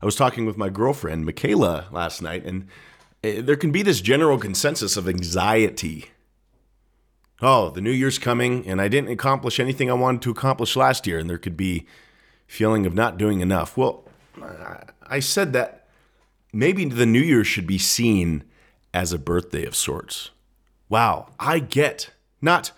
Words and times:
I 0.00 0.06
was 0.06 0.16
talking 0.16 0.46
with 0.46 0.56
my 0.56 0.68
girlfriend, 0.68 1.24
Michaela, 1.24 1.86
last 1.90 2.20
night, 2.20 2.44
and 2.44 2.68
eh, 3.24 3.40
there 3.40 3.56
can 3.56 3.72
be 3.72 3.82
this 3.82 4.00
general 4.00 4.38
consensus 4.38 4.96
of 4.96 5.08
anxiety. 5.08 6.06
Oh, 7.42 7.70
the 7.70 7.80
new 7.80 7.90
year's 7.90 8.18
coming, 8.18 8.66
and 8.66 8.80
I 8.80 8.88
didn't 8.88 9.10
accomplish 9.10 9.60
anything 9.60 9.90
I 9.90 9.94
wanted 9.94 10.22
to 10.22 10.30
accomplish 10.30 10.76
last 10.76 11.06
year, 11.06 11.18
and 11.18 11.28
there 11.28 11.38
could 11.38 11.56
be 11.56 11.86
feeling 12.46 12.86
of 12.86 12.94
not 12.94 13.18
doing 13.18 13.40
enough. 13.40 13.76
Well, 13.76 14.04
I 15.06 15.20
said 15.20 15.52
that 15.52 15.86
maybe 16.52 16.84
the 16.84 17.06
new 17.06 17.20
year 17.20 17.44
should 17.44 17.66
be 17.66 17.78
seen 17.78 18.44
as 18.92 19.12
a 19.12 19.18
birthday 19.18 19.64
of 19.64 19.76
sorts. 19.76 20.30
Wow, 20.88 21.32
I 21.38 21.58
get 21.58 22.10
not 22.40 22.72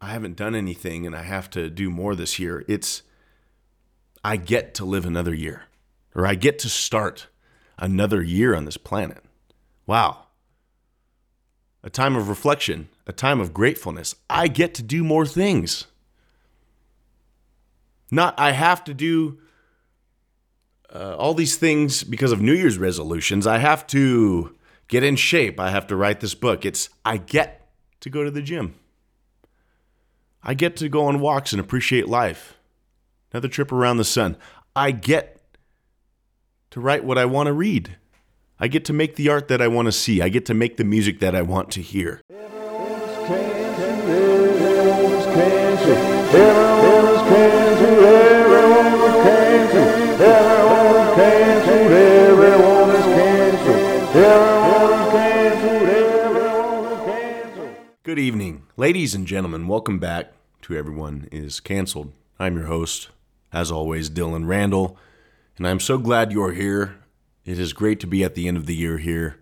I 0.00 0.10
haven't 0.10 0.36
done 0.36 0.54
anything 0.54 1.06
and 1.06 1.14
I 1.14 1.22
have 1.22 1.48
to 1.50 1.70
do 1.70 1.88
more 1.88 2.16
this 2.16 2.38
year. 2.38 2.64
It's 2.66 3.02
I 4.24 4.36
get 4.36 4.74
to 4.74 4.84
live 4.84 5.04
another 5.04 5.34
year, 5.34 5.64
or 6.14 6.26
I 6.26 6.34
get 6.34 6.58
to 6.60 6.68
start 6.68 7.26
another 7.78 8.22
year 8.22 8.54
on 8.54 8.64
this 8.64 8.76
planet. 8.76 9.24
Wow. 9.86 10.26
A 11.82 11.90
time 11.90 12.14
of 12.14 12.28
reflection, 12.28 12.88
a 13.06 13.12
time 13.12 13.40
of 13.40 13.52
gratefulness. 13.52 14.14
I 14.30 14.46
get 14.48 14.74
to 14.74 14.82
do 14.82 15.02
more 15.02 15.26
things. 15.26 15.86
Not, 18.10 18.38
I 18.38 18.52
have 18.52 18.84
to 18.84 18.94
do 18.94 19.38
uh, 20.94 21.16
all 21.16 21.34
these 21.34 21.56
things 21.56 22.04
because 22.04 22.30
of 22.30 22.40
New 22.40 22.52
Year's 22.52 22.78
resolutions. 22.78 23.46
I 23.46 23.58
have 23.58 23.86
to 23.88 24.54
get 24.86 25.02
in 25.02 25.16
shape. 25.16 25.58
I 25.58 25.70
have 25.70 25.86
to 25.88 25.96
write 25.96 26.20
this 26.20 26.34
book. 26.34 26.64
It's, 26.64 26.90
I 27.04 27.16
get 27.16 27.68
to 28.00 28.10
go 28.10 28.22
to 28.22 28.30
the 28.30 28.42
gym. 28.42 28.74
I 30.42 30.54
get 30.54 30.76
to 30.76 30.88
go 30.88 31.06
on 31.06 31.20
walks 31.20 31.52
and 31.52 31.60
appreciate 31.60 32.08
life. 32.08 32.58
Another 33.32 33.48
trip 33.48 33.72
around 33.72 33.96
the 33.96 34.04
sun. 34.04 34.36
I 34.76 34.90
get 34.90 35.40
to 36.70 36.80
write 36.80 37.04
what 37.04 37.16
I 37.16 37.24
want 37.24 37.46
to 37.46 37.52
read. 37.52 37.96
I 38.60 38.68
get 38.68 38.84
to 38.86 38.92
make 38.92 39.16
the 39.16 39.28
art 39.30 39.48
that 39.48 39.62
I 39.62 39.68
want 39.68 39.86
to 39.86 39.92
see. 39.92 40.20
I 40.20 40.28
get 40.28 40.44
to 40.46 40.54
make 40.54 40.76
the 40.76 40.84
music 40.84 41.18
that 41.20 41.34
I 41.34 41.42
want 41.42 41.70
to 41.72 41.80
hear. 41.80 42.20
Good 58.04 58.18
evening, 58.18 58.64
ladies 58.76 59.14
and 59.14 59.26
gentlemen. 59.26 59.68
Welcome 59.68 59.98
back 59.98 60.32
to 60.62 60.76
Everyone 60.76 61.28
is 61.32 61.60
Canceled. 61.60 62.12
I'm 62.38 62.56
your 62.56 62.66
host, 62.66 63.08
as 63.52 63.70
always, 63.70 64.10
Dylan 64.10 64.46
Randall, 64.46 64.96
and 65.56 65.66
I'm 65.66 65.80
so 65.80 65.98
glad 65.98 66.32
you're 66.32 66.52
here. 66.52 66.96
It 67.44 67.58
is 67.58 67.72
great 67.72 67.98
to 68.00 68.06
be 68.06 68.24
at 68.24 68.34
the 68.34 68.48
end 68.48 68.56
of 68.56 68.66
the 68.66 68.74
year 68.74 68.98
here. 68.98 69.38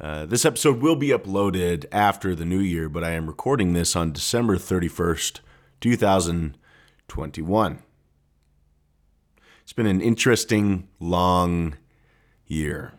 Uh, 0.00 0.26
this 0.26 0.44
episode 0.44 0.82
will 0.82 0.96
be 0.96 1.08
uploaded 1.08 1.86
after 1.92 2.34
the 2.34 2.44
new 2.44 2.58
year, 2.58 2.88
but 2.88 3.04
I 3.04 3.10
am 3.10 3.26
recording 3.26 3.72
this 3.72 3.94
on 3.94 4.12
December 4.12 4.56
31st, 4.56 5.40
2021. 5.80 7.82
It's 9.62 9.72
been 9.72 9.86
an 9.86 10.00
interesting, 10.00 10.88
long 10.98 11.76
year. 12.46 12.94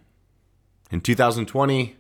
In 0.89 1.02
2020, 1.02 1.98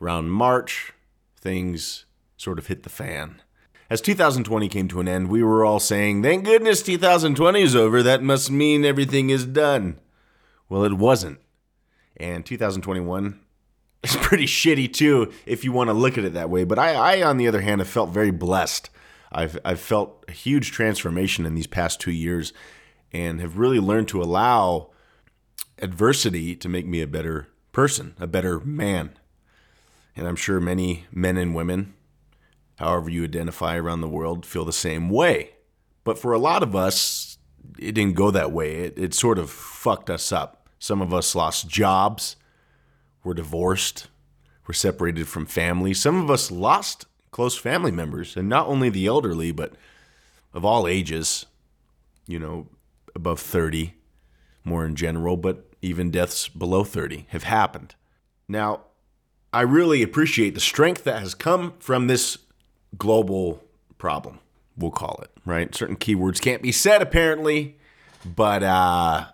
around 0.00 0.30
March, 0.30 0.94
things 1.36 2.06
sort 2.36 2.58
of 2.58 2.68
hit 2.68 2.82
the 2.82 2.88
fan. 2.88 3.42
As 3.90 4.00
2020 4.00 4.68
came 4.68 4.86
to 4.86 5.00
an 5.00 5.08
end, 5.08 5.28
we 5.28 5.42
were 5.42 5.64
all 5.64 5.80
saying, 5.80 6.22
Thank 6.22 6.44
goodness 6.44 6.80
2020 6.80 7.60
is 7.60 7.74
over. 7.74 8.04
That 8.04 8.22
must 8.22 8.48
mean 8.48 8.84
everything 8.84 9.30
is 9.30 9.44
done. 9.44 9.98
Well, 10.68 10.84
it 10.84 10.92
wasn't. 10.92 11.40
And 12.16 12.46
2021 12.46 13.40
is 14.04 14.16
pretty 14.18 14.46
shitty 14.46 14.92
too, 14.92 15.32
if 15.44 15.64
you 15.64 15.72
want 15.72 15.90
to 15.90 15.94
look 15.94 16.16
at 16.16 16.24
it 16.24 16.34
that 16.34 16.50
way. 16.50 16.62
But 16.62 16.78
I, 16.78 16.94
I 16.94 17.22
on 17.24 17.36
the 17.36 17.48
other 17.48 17.62
hand, 17.62 17.80
have 17.80 17.88
felt 17.88 18.10
very 18.10 18.30
blessed. 18.30 18.90
I've, 19.32 19.58
I've 19.64 19.80
felt 19.80 20.24
a 20.28 20.32
huge 20.32 20.70
transformation 20.70 21.44
in 21.44 21.56
these 21.56 21.66
past 21.66 22.00
two 22.00 22.12
years 22.12 22.52
and 23.12 23.40
have 23.40 23.58
really 23.58 23.80
learned 23.80 24.06
to 24.08 24.22
allow 24.22 24.90
adversity 25.82 26.54
to 26.54 26.68
make 26.68 26.86
me 26.86 27.00
a 27.00 27.08
better 27.08 27.48
person, 27.72 28.14
a 28.20 28.28
better 28.28 28.60
man. 28.60 29.18
And 30.14 30.28
I'm 30.28 30.36
sure 30.36 30.60
many 30.60 31.06
men 31.10 31.36
and 31.36 31.56
women 31.56 31.94
however 32.80 33.10
you 33.10 33.22
identify 33.22 33.76
around 33.76 34.00
the 34.00 34.08
world, 34.08 34.46
feel 34.46 34.64
the 34.64 34.72
same 34.72 35.10
way. 35.10 35.50
But 36.02 36.18
for 36.18 36.32
a 36.32 36.38
lot 36.38 36.62
of 36.62 36.74
us, 36.74 37.36
it 37.78 37.92
didn't 37.92 38.16
go 38.16 38.30
that 38.30 38.52
way. 38.52 38.76
It, 38.76 38.98
it 38.98 39.14
sort 39.14 39.38
of 39.38 39.50
fucked 39.50 40.08
us 40.08 40.32
up. 40.32 40.66
Some 40.78 41.02
of 41.02 41.12
us 41.12 41.34
lost 41.34 41.68
jobs, 41.68 42.36
were 43.22 43.34
divorced, 43.34 44.08
were 44.66 44.72
separated 44.72 45.28
from 45.28 45.44
family. 45.44 45.92
Some 45.92 46.22
of 46.22 46.30
us 46.30 46.50
lost 46.50 47.04
close 47.30 47.54
family 47.54 47.90
members, 47.90 48.34
and 48.34 48.48
not 48.48 48.66
only 48.66 48.88
the 48.88 49.06
elderly, 49.06 49.52
but 49.52 49.74
of 50.54 50.64
all 50.64 50.88
ages, 50.88 51.44
you 52.26 52.38
know, 52.38 52.66
above 53.14 53.40
30, 53.40 53.92
more 54.64 54.86
in 54.86 54.96
general, 54.96 55.36
but 55.36 55.66
even 55.82 56.10
deaths 56.10 56.48
below 56.48 56.82
30 56.82 57.26
have 57.28 57.42
happened. 57.42 57.94
Now, 58.48 58.84
I 59.52 59.60
really 59.60 60.02
appreciate 60.02 60.54
the 60.54 60.60
strength 60.60 61.04
that 61.04 61.20
has 61.20 61.34
come 61.34 61.74
from 61.78 62.06
this 62.06 62.38
global 62.98 63.62
problem, 63.98 64.40
we'll 64.76 64.90
call 64.90 65.20
it, 65.22 65.30
right? 65.44 65.74
Certain 65.74 65.96
keywords 65.96 66.40
can't 66.40 66.62
be 66.62 66.72
said 66.72 67.02
apparently, 67.02 67.76
but 68.24 68.62
uh, 68.62 69.26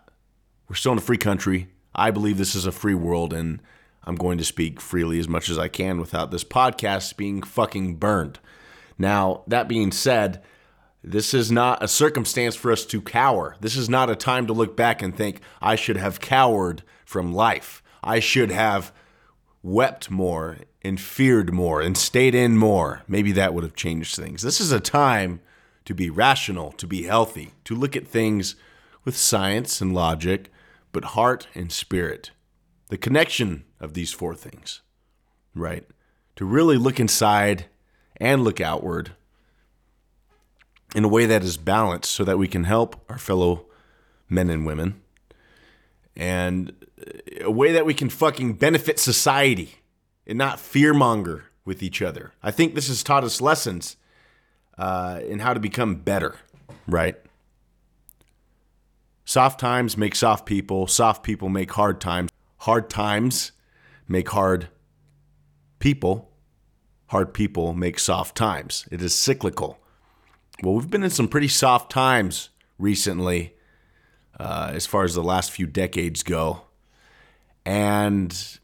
we're 0.69 0.77
still 0.77 0.93
in 0.93 0.99
a 0.99 1.03
free 1.03 1.19
country. 1.19 1.69
I 1.95 2.11
believe 2.11 2.39
this 2.39 2.55
is 2.55 2.67
a 2.67 2.73
free 2.73 2.95
world, 2.95 3.33
and 3.33 3.61
I'm 4.05 4.17
going 4.17 4.39
to 4.39 4.45
speak 4.45 4.81
freely 4.81 5.19
as 5.19 5.29
much 5.29 5.49
as 5.49 5.59
I 5.59 5.69
can 5.69 5.99
without 5.99 6.31
this 6.31 6.45
podcast 6.45 7.17
being 7.17 7.43
fucking 7.43 7.97
burned. 7.97 8.39
Now, 8.99 9.43
that 9.47 9.69
being 9.69 9.93
said, 9.93 10.43
this 11.03 11.33
is 11.33 11.53
not 11.53 11.83
a 11.83 11.89
circumstance 11.89 12.57
for 12.57 12.73
us 12.73 12.85
to 12.87 13.01
cower. 13.01 13.57
This 13.61 13.77
is 13.77 13.89
not 13.89 14.11
a 14.11 14.17
time 14.17 14.47
to 14.47 14.53
look 14.53 14.77
back 14.77 15.03
and 15.03 15.17
think, 15.17 15.41
I 15.61 15.77
should 15.77 15.97
have 15.97 16.21
cowered 16.21 16.83
from 17.05 17.33
life. 17.33 17.83
I 18.03 18.21
should 18.21 18.51
have 18.51 18.93
wept 19.67 20.11
more 20.11 20.59
and 20.83 21.01
feared 21.01 21.53
more 21.53 21.81
and 21.81 21.99
stayed 21.99 22.35
in 22.35 22.57
more, 22.57 23.03
maybe 23.09 23.33
that 23.33 23.53
would 23.53 23.65
have 23.65 23.75
changed 23.75 24.15
things. 24.15 24.43
This 24.43 24.61
is 24.61 24.71
a 24.71 24.79
time 24.79 25.41
to 25.85 25.95
be 25.95 26.09
rational, 26.09 26.71
to 26.73 26.87
be 26.87 27.03
healthy, 27.03 27.53
to 27.65 27.75
look 27.75 27.97
at 27.97 28.07
things 28.07 28.55
with 29.05 29.17
science 29.17 29.81
and 29.81 29.93
logic, 29.93 30.53
but 30.93 31.05
heart 31.05 31.49
and 31.55 31.73
spirit. 31.73 32.31
The 32.89 32.97
connection 32.97 33.65
of 33.81 33.95
these 33.95 34.13
four 34.13 34.35
things, 34.35 34.83
right? 35.55 35.85
To 36.37 36.45
really 36.45 36.77
look 36.77 37.01
inside 37.01 37.67
and 38.19 38.45
look 38.45 38.61
outward 38.61 39.13
in 40.95 41.03
a 41.05 41.09
way 41.09 41.27
that 41.27 41.43
is 41.43 41.57
balanced 41.57 42.13
so 42.13 42.23
that 42.25 42.39
we 42.39 42.47
can 42.47 42.65
help 42.65 43.05
our 43.11 43.19
fellow 43.19 43.67
men 44.29 44.49
and 44.49 44.65
women 44.65 45.03
and 46.17 46.73
a 47.41 47.51
way 47.51 47.73
that 47.73 47.87
we 47.87 47.95
can 47.95 48.09
fucking 48.09 48.55
benefit 48.55 48.99
society 48.99 49.77
and 50.27 50.39
not 50.39 50.59
fearmonger 50.59 51.45
with 51.65 51.83
each 51.83 52.01
other. 52.01 52.33
I 52.43 52.51
think 52.51 52.75
this 52.75 52.89
has 52.89 53.03
taught 53.03 53.25
us 53.25 53.41
lessons 53.41 53.97
uh, 54.79 55.21
in 55.27 55.41
how 55.41 55.55
to 55.55 55.61
become 55.61 55.97
better, 55.97 56.37
right? 56.87 57.17
Soft 59.25 59.59
times 59.59 59.97
make 59.97 60.15
soft 60.15 60.47
people, 60.47 60.87
soft 60.87 61.23
people 61.23 61.49
make 61.49 61.73
hard 61.73 62.01
times, 62.01 62.31
hard 62.59 62.89
times 62.89 63.53
make 64.09 64.29
hard 64.31 64.69
people, 65.79 66.31
hard 67.09 67.35
people 67.35 67.75
make 67.75 67.99
soft 67.99 68.37
times. 68.37 68.87
It 68.91 69.03
is 69.03 69.15
cyclical. 69.15 69.79
Well, 70.63 70.75
we've 70.75 70.91
been 70.91 71.03
in 71.03 71.11
some 71.11 71.29
pretty 71.29 71.49
soft 71.49 71.91
times 71.91 72.51
recently, 72.79 73.55
uh, 74.39 74.71
as 74.73 74.87
far 74.87 75.05
as 75.05 75.15
the 75.15 75.23
last 75.23 75.51
few 75.51 75.67
decades 75.67 76.23
go. 76.23 76.66
And 77.67 78.59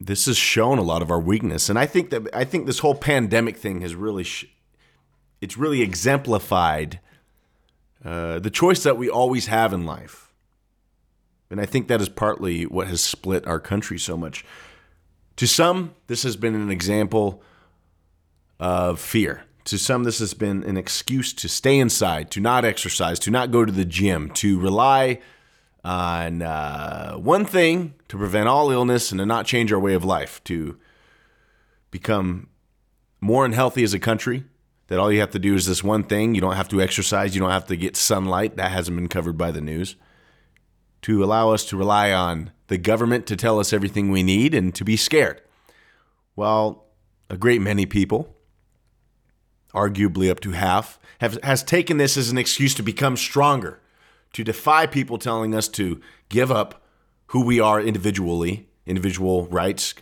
this 0.00 0.26
has 0.26 0.36
shown 0.36 0.78
a 0.78 0.82
lot 0.82 1.02
of 1.02 1.10
our 1.10 1.18
weakness, 1.18 1.68
and 1.68 1.76
I 1.76 1.86
think 1.86 2.10
that 2.10 2.28
I 2.32 2.44
think 2.44 2.66
this 2.66 2.78
whole 2.78 2.94
pandemic 2.94 3.56
thing 3.56 3.80
has 3.80 3.96
really 3.96 4.22
sh- 4.22 4.46
it's 5.40 5.58
really 5.58 5.82
exemplified 5.82 7.00
uh, 8.04 8.38
the 8.38 8.50
choice 8.50 8.84
that 8.84 8.96
we 8.96 9.10
always 9.10 9.46
have 9.46 9.72
in 9.72 9.84
life, 9.84 10.32
and 11.50 11.60
I 11.60 11.66
think 11.66 11.88
that 11.88 12.00
is 12.00 12.08
partly 12.08 12.66
what 12.66 12.86
has 12.86 13.00
split 13.00 13.44
our 13.48 13.58
country 13.58 13.98
so 13.98 14.16
much. 14.16 14.44
To 15.34 15.48
some, 15.48 15.96
this 16.06 16.22
has 16.22 16.36
been 16.36 16.54
an 16.54 16.70
example 16.70 17.42
of 18.60 19.00
fear. 19.00 19.42
To 19.64 19.76
some, 19.76 20.04
this 20.04 20.20
has 20.20 20.34
been 20.34 20.62
an 20.62 20.76
excuse 20.76 21.32
to 21.32 21.48
stay 21.48 21.80
inside, 21.80 22.30
to 22.30 22.40
not 22.40 22.64
exercise, 22.64 23.18
to 23.20 23.32
not 23.32 23.50
go 23.50 23.64
to 23.64 23.72
the 23.72 23.84
gym, 23.84 24.30
to 24.34 24.58
rely 24.60 25.18
on 25.88 26.42
uh, 26.42 27.14
one 27.14 27.46
thing 27.46 27.94
to 28.08 28.18
prevent 28.18 28.46
all 28.46 28.70
illness 28.70 29.10
and 29.10 29.18
to 29.18 29.24
not 29.24 29.46
change 29.46 29.72
our 29.72 29.80
way 29.80 29.94
of 29.94 30.04
life, 30.04 30.44
to 30.44 30.76
become 31.90 32.48
more 33.20 33.46
unhealthy 33.46 33.82
as 33.82 33.94
a 33.94 33.98
country. 33.98 34.44
That 34.88 34.98
all 34.98 35.10
you 35.10 35.20
have 35.20 35.30
to 35.30 35.38
do 35.38 35.54
is 35.54 35.64
this 35.64 35.82
one 35.82 36.04
thing. 36.04 36.34
You 36.34 36.42
don't 36.42 36.56
have 36.56 36.68
to 36.68 36.82
exercise. 36.82 37.34
You 37.34 37.40
don't 37.40 37.50
have 37.50 37.66
to 37.66 37.76
get 37.76 37.96
sunlight. 37.96 38.56
That 38.56 38.70
hasn't 38.70 38.96
been 38.96 39.08
covered 39.08 39.38
by 39.38 39.50
the 39.50 39.60
news. 39.62 39.96
to 41.02 41.22
allow 41.22 41.50
us 41.50 41.64
to 41.66 41.76
rely 41.76 42.12
on 42.12 42.50
the 42.68 42.78
government 42.78 43.26
to 43.26 43.36
tell 43.36 43.58
us 43.58 43.72
everything 43.72 44.10
we 44.10 44.22
need 44.22 44.54
and 44.54 44.74
to 44.74 44.84
be 44.84 44.96
scared. 44.96 45.40
Well, 46.36 46.86
a 47.30 47.36
great 47.36 47.60
many 47.60 47.86
people, 47.86 48.36
arguably 49.74 50.30
up 50.30 50.40
to 50.40 50.52
half, 50.52 50.98
have, 51.20 51.38
has 51.42 51.62
taken 51.62 51.96
this 51.98 52.16
as 52.16 52.30
an 52.30 52.38
excuse 52.38 52.74
to 52.74 52.82
become 52.82 53.16
stronger, 53.16 53.80
to 54.32 54.44
defy 54.44 54.86
people 54.86 55.18
telling 55.18 55.54
us 55.54 55.68
to 55.68 56.00
give 56.28 56.50
up 56.50 56.82
who 57.28 57.44
we 57.44 57.60
are 57.60 57.80
individually, 57.80 58.68
individual 58.86 59.46
rights, 59.46 59.94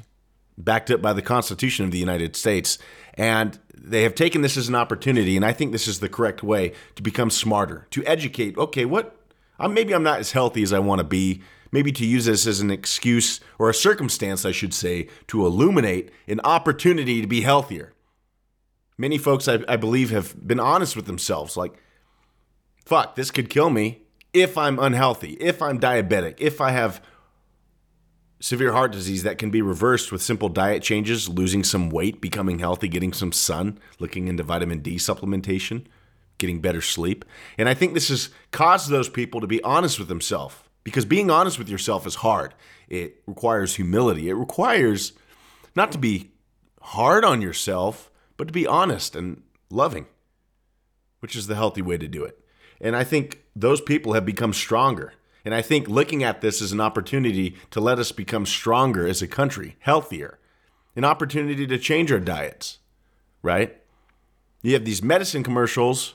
backed 0.58 0.90
up 0.90 1.02
by 1.02 1.12
the 1.12 1.22
Constitution 1.22 1.84
of 1.84 1.90
the 1.90 1.98
United 1.98 2.36
States. 2.36 2.78
And 3.14 3.58
they 3.74 4.02
have 4.02 4.14
taken 4.14 4.42
this 4.42 4.56
as 4.56 4.68
an 4.68 4.74
opportunity, 4.74 5.36
and 5.36 5.44
I 5.44 5.52
think 5.52 5.72
this 5.72 5.88
is 5.88 6.00
the 6.00 6.08
correct 6.08 6.42
way 6.42 6.72
to 6.94 7.02
become 7.02 7.30
smarter, 7.30 7.86
to 7.90 8.04
educate. 8.04 8.56
Okay, 8.56 8.84
what? 8.84 9.16
maybe 9.70 9.94
I'm 9.94 10.02
not 10.02 10.20
as 10.20 10.32
healthy 10.32 10.62
as 10.62 10.72
I 10.72 10.78
want 10.78 10.98
to 10.98 11.04
be. 11.04 11.42
Maybe 11.72 11.92
to 11.92 12.06
use 12.06 12.26
this 12.26 12.46
as 12.46 12.60
an 12.60 12.70
excuse 12.70 13.40
or 13.58 13.68
a 13.68 13.74
circumstance, 13.74 14.44
I 14.44 14.52
should 14.52 14.72
say, 14.72 15.08
to 15.28 15.44
illuminate 15.44 16.10
an 16.28 16.40
opportunity 16.44 17.20
to 17.20 17.26
be 17.26 17.40
healthier. 17.40 17.92
Many 18.96 19.18
folks, 19.18 19.48
I, 19.48 19.58
I 19.68 19.76
believe, 19.76 20.10
have 20.10 20.46
been 20.46 20.60
honest 20.60 20.94
with 20.94 21.06
themselves 21.06 21.56
like, 21.56 21.74
fuck, 22.84 23.14
this 23.14 23.30
could 23.30 23.50
kill 23.50 23.68
me 23.68 24.05
if 24.32 24.58
I'm 24.58 24.78
unhealthy, 24.78 25.32
if 25.34 25.62
I'm 25.62 25.80
diabetic, 25.80 26.36
if 26.38 26.60
I 26.60 26.70
have 26.70 27.02
severe 28.40 28.72
heart 28.72 28.92
disease 28.92 29.22
that 29.22 29.38
can 29.38 29.50
be 29.50 29.62
reversed 29.62 30.12
with 30.12 30.22
simple 30.22 30.48
diet 30.48 30.82
changes, 30.82 31.28
losing 31.28 31.64
some 31.64 31.90
weight, 31.90 32.20
becoming 32.20 32.58
healthy, 32.58 32.88
getting 32.88 33.12
some 33.12 33.32
sun, 33.32 33.78
looking 33.98 34.28
into 34.28 34.42
vitamin 34.42 34.80
D 34.80 34.96
supplementation, 34.96 35.86
getting 36.38 36.60
better 36.60 36.82
sleep. 36.82 37.24
And 37.56 37.68
I 37.68 37.74
think 37.74 37.94
this 37.94 38.08
has 38.08 38.30
caused 38.50 38.90
those 38.90 39.08
people 39.08 39.40
to 39.40 39.46
be 39.46 39.62
honest 39.62 39.98
with 39.98 40.08
themselves 40.08 40.56
because 40.84 41.04
being 41.04 41.30
honest 41.30 41.58
with 41.58 41.68
yourself 41.68 42.06
is 42.06 42.16
hard. 42.16 42.54
It 42.88 43.22
requires 43.26 43.74
humility. 43.76 44.28
It 44.28 44.34
requires 44.34 45.12
not 45.74 45.90
to 45.92 45.98
be 45.98 46.30
hard 46.80 47.24
on 47.24 47.42
yourself, 47.42 48.10
but 48.36 48.46
to 48.46 48.52
be 48.52 48.66
honest 48.66 49.16
and 49.16 49.42
loving, 49.70 50.06
which 51.20 51.34
is 51.34 51.46
the 51.46 51.56
healthy 51.56 51.82
way 51.82 51.96
to 51.96 52.06
do 52.06 52.22
it. 52.24 52.38
And 52.80 52.94
I 52.96 53.04
think 53.04 53.42
those 53.54 53.80
people 53.80 54.12
have 54.12 54.26
become 54.26 54.52
stronger. 54.52 55.12
And 55.44 55.54
I 55.54 55.62
think 55.62 55.88
looking 55.88 56.24
at 56.24 56.40
this 56.40 56.60
as 56.60 56.72
an 56.72 56.80
opportunity 56.80 57.56
to 57.70 57.80
let 57.80 57.98
us 57.98 58.12
become 58.12 58.46
stronger 58.46 59.06
as 59.06 59.22
a 59.22 59.28
country, 59.28 59.76
healthier, 59.78 60.38
an 60.96 61.04
opportunity 61.04 61.66
to 61.66 61.78
change 61.78 62.10
our 62.10 62.18
diets, 62.18 62.78
right? 63.42 63.76
You 64.62 64.72
have 64.72 64.84
these 64.84 65.02
medicine 65.02 65.44
commercials 65.44 66.14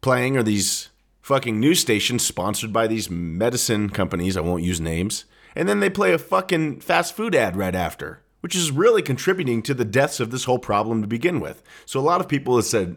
playing 0.00 0.36
or 0.36 0.42
these 0.42 0.88
fucking 1.20 1.58
news 1.58 1.80
stations 1.80 2.26
sponsored 2.26 2.72
by 2.72 2.86
these 2.86 3.10
medicine 3.10 3.90
companies, 3.90 4.36
I 4.36 4.40
won't 4.40 4.62
use 4.62 4.80
names, 4.80 5.24
and 5.54 5.68
then 5.68 5.80
they 5.80 5.90
play 5.90 6.12
a 6.12 6.18
fucking 6.18 6.80
fast 6.80 7.14
food 7.14 7.34
ad 7.34 7.56
right 7.56 7.74
after, 7.74 8.22
which 8.40 8.54
is 8.54 8.70
really 8.70 9.02
contributing 9.02 9.62
to 9.62 9.74
the 9.74 9.84
deaths 9.84 10.20
of 10.20 10.30
this 10.30 10.44
whole 10.44 10.58
problem 10.58 11.00
to 11.00 11.08
begin 11.08 11.40
with. 11.40 11.62
So 11.84 11.98
a 11.98 12.02
lot 12.02 12.20
of 12.20 12.28
people 12.28 12.56
have 12.56 12.64
said, 12.64 12.96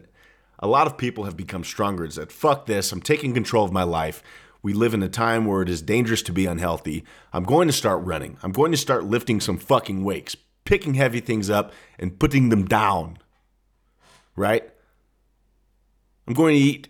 a 0.60 0.68
lot 0.68 0.88
of 0.88 0.98
people 0.98 1.24
have 1.24 1.38
become 1.38 1.64
stronger 1.64 2.04
and 2.04 2.14
said, 2.14 2.32
fuck 2.32 2.66
this, 2.66 2.92
I'm 2.92 3.02
taking 3.02 3.34
control 3.34 3.66
of 3.66 3.72
my 3.72 3.84
life. 3.84 4.22
We 4.62 4.74
live 4.74 4.94
in 4.94 5.02
a 5.02 5.10
time 5.10 5.46
where 5.46 5.62
it 5.62 5.70
is 5.70 5.82
dangerous 5.82 6.22
to 6.24 6.34
be 6.34 6.46
unhealthy. 6.46 7.06
I'm 7.32 7.46
going 7.46 7.68
to 7.68 7.74
start 7.74 8.04
running. 8.04 8.38
I'm 8.44 8.52
going 8.52 8.72
to 8.72 8.78
start 8.78 9.06
lifting 9.06 9.40
some 9.40 9.58
fucking 9.58 10.04
weights, 10.04 10.36
picking 10.66 10.96
heavy 10.96 11.22
things 11.22 11.50
up 11.50 11.72
and 11.98 12.20
putting 12.20 12.50
them 12.50 12.66
down. 12.66 13.20
Right? 14.36 14.70
I'm 16.28 16.34
going 16.34 16.56
to 16.56 16.62
eat 16.62 16.90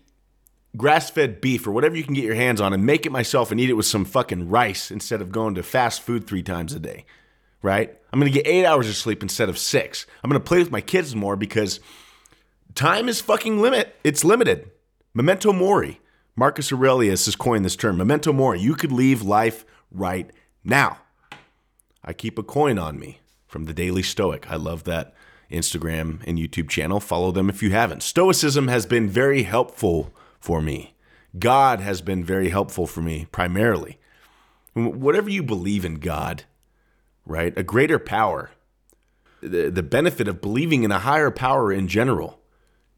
grass 0.75 1.11
fed 1.11 1.41
beef 1.41 1.67
or 1.67 1.71
whatever 1.71 1.95
you 1.95 2.03
can 2.03 2.13
get 2.15 2.23
your 2.23 2.35
hands 2.35 2.59
on 2.59 2.73
and 2.73 2.85
make 2.85 3.05
it 3.05 3.11
myself 3.11 3.51
and 3.51 3.59
eat 3.59 3.69
it 3.69 3.73
with 3.73 3.85
some 3.85 4.05
fucking 4.05 4.49
rice 4.49 4.89
instead 4.89 5.21
of 5.21 5.31
going 5.31 5.55
to 5.55 5.63
fast 5.63 6.01
food 6.01 6.25
three 6.25 6.43
times 6.43 6.73
a 6.73 6.79
day. 6.79 7.05
Right? 7.61 7.95
I'm 8.11 8.19
going 8.19 8.31
to 8.31 8.35
get 8.35 8.47
eight 8.47 8.65
hours 8.65 8.89
of 8.89 8.95
sleep 8.95 9.21
instead 9.21 9.49
of 9.49 9.59
six. 9.59 10.07
I'm 10.23 10.29
going 10.29 10.41
to 10.41 10.47
play 10.47 10.57
with 10.57 10.71
my 10.71 10.81
kids 10.81 11.15
more 11.15 11.35
because 11.35 11.79
time 12.79 13.09
is 13.09 13.19
fucking 13.19 13.61
limit. 13.61 13.93
It's 14.05 14.23
limited. 14.23 14.71
Memento 15.13 15.51
mori. 15.51 15.99
Marcus 16.37 16.71
Aurelius 16.71 17.25
has 17.25 17.35
coined 17.35 17.65
this 17.65 17.75
term, 17.75 17.97
memento 17.97 18.31
mori. 18.31 18.61
You 18.61 18.73
could 18.73 18.93
leave 18.93 19.21
life 19.21 19.65
right 19.91 20.31
now. 20.63 20.99
I 22.05 22.13
keep 22.13 22.39
a 22.39 22.43
coin 22.43 22.79
on 22.79 22.97
me 22.97 23.19
from 23.47 23.65
the 23.65 23.73
Daily 23.73 24.01
Stoic. 24.01 24.49
I 24.49 24.55
love 24.55 24.85
that 24.85 25.13
Instagram 25.51 26.21
and 26.25 26.39
YouTube 26.39 26.69
channel. 26.69 27.01
Follow 27.01 27.33
them 27.33 27.49
if 27.49 27.61
you 27.61 27.71
haven't. 27.71 28.01
Stoicism 28.01 28.69
has 28.69 28.85
been 28.85 29.09
very 29.09 29.43
helpful 29.43 30.13
for 30.39 30.61
me. 30.61 30.95
God 31.37 31.81
has 31.81 31.99
been 31.99 32.23
very 32.23 32.47
helpful 32.47 32.87
for 32.87 33.01
me, 33.01 33.27
primarily. 33.33 33.99
Whatever 34.73 35.29
you 35.29 35.43
believe 35.43 35.83
in 35.83 35.95
God, 35.95 36.45
right? 37.25 37.51
A 37.57 37.63
greater 37.63 37.99
power, 37.99 38.51
the, 39.41 39.69
the 39.69 39.83
benefit 39.83 40.29
of 40.29 40.39
believing 40.39 40.83
in 40.83 40.93
a 40.93 40.99
higher 40.99 41.29
power 41.29 41.73
in 41.73 41.89
general 41.89 42.38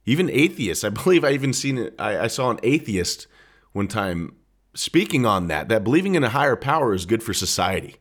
even 0.06 0.30
atheists. 0.30 0.84
I 0.84 0.90
believe 0.90 1.24
I 1.24 1.32
even 1.32 1.54
seen 1.54 1.78
it. 1.78 1.96
I, 2.00 2.20
I 2.20 2.28
saw 2.28 2.50
an 2.50 2.60
atheist 2.64 3.28
one 3.74 3.88
time 3.88 4.36
speaking 4.74 5.26
on 5.26 5.48
that. 5.48 5.70
That 5.70 5.84
believing 5.84 6.16
in 6.16 6.24
a 6.24 6.30
higher 6.30 6.56
power 6.56 6.94
is 6.94 7.06
good 7.06 7.24
for 7.24 7.34
society, 7.34 7.98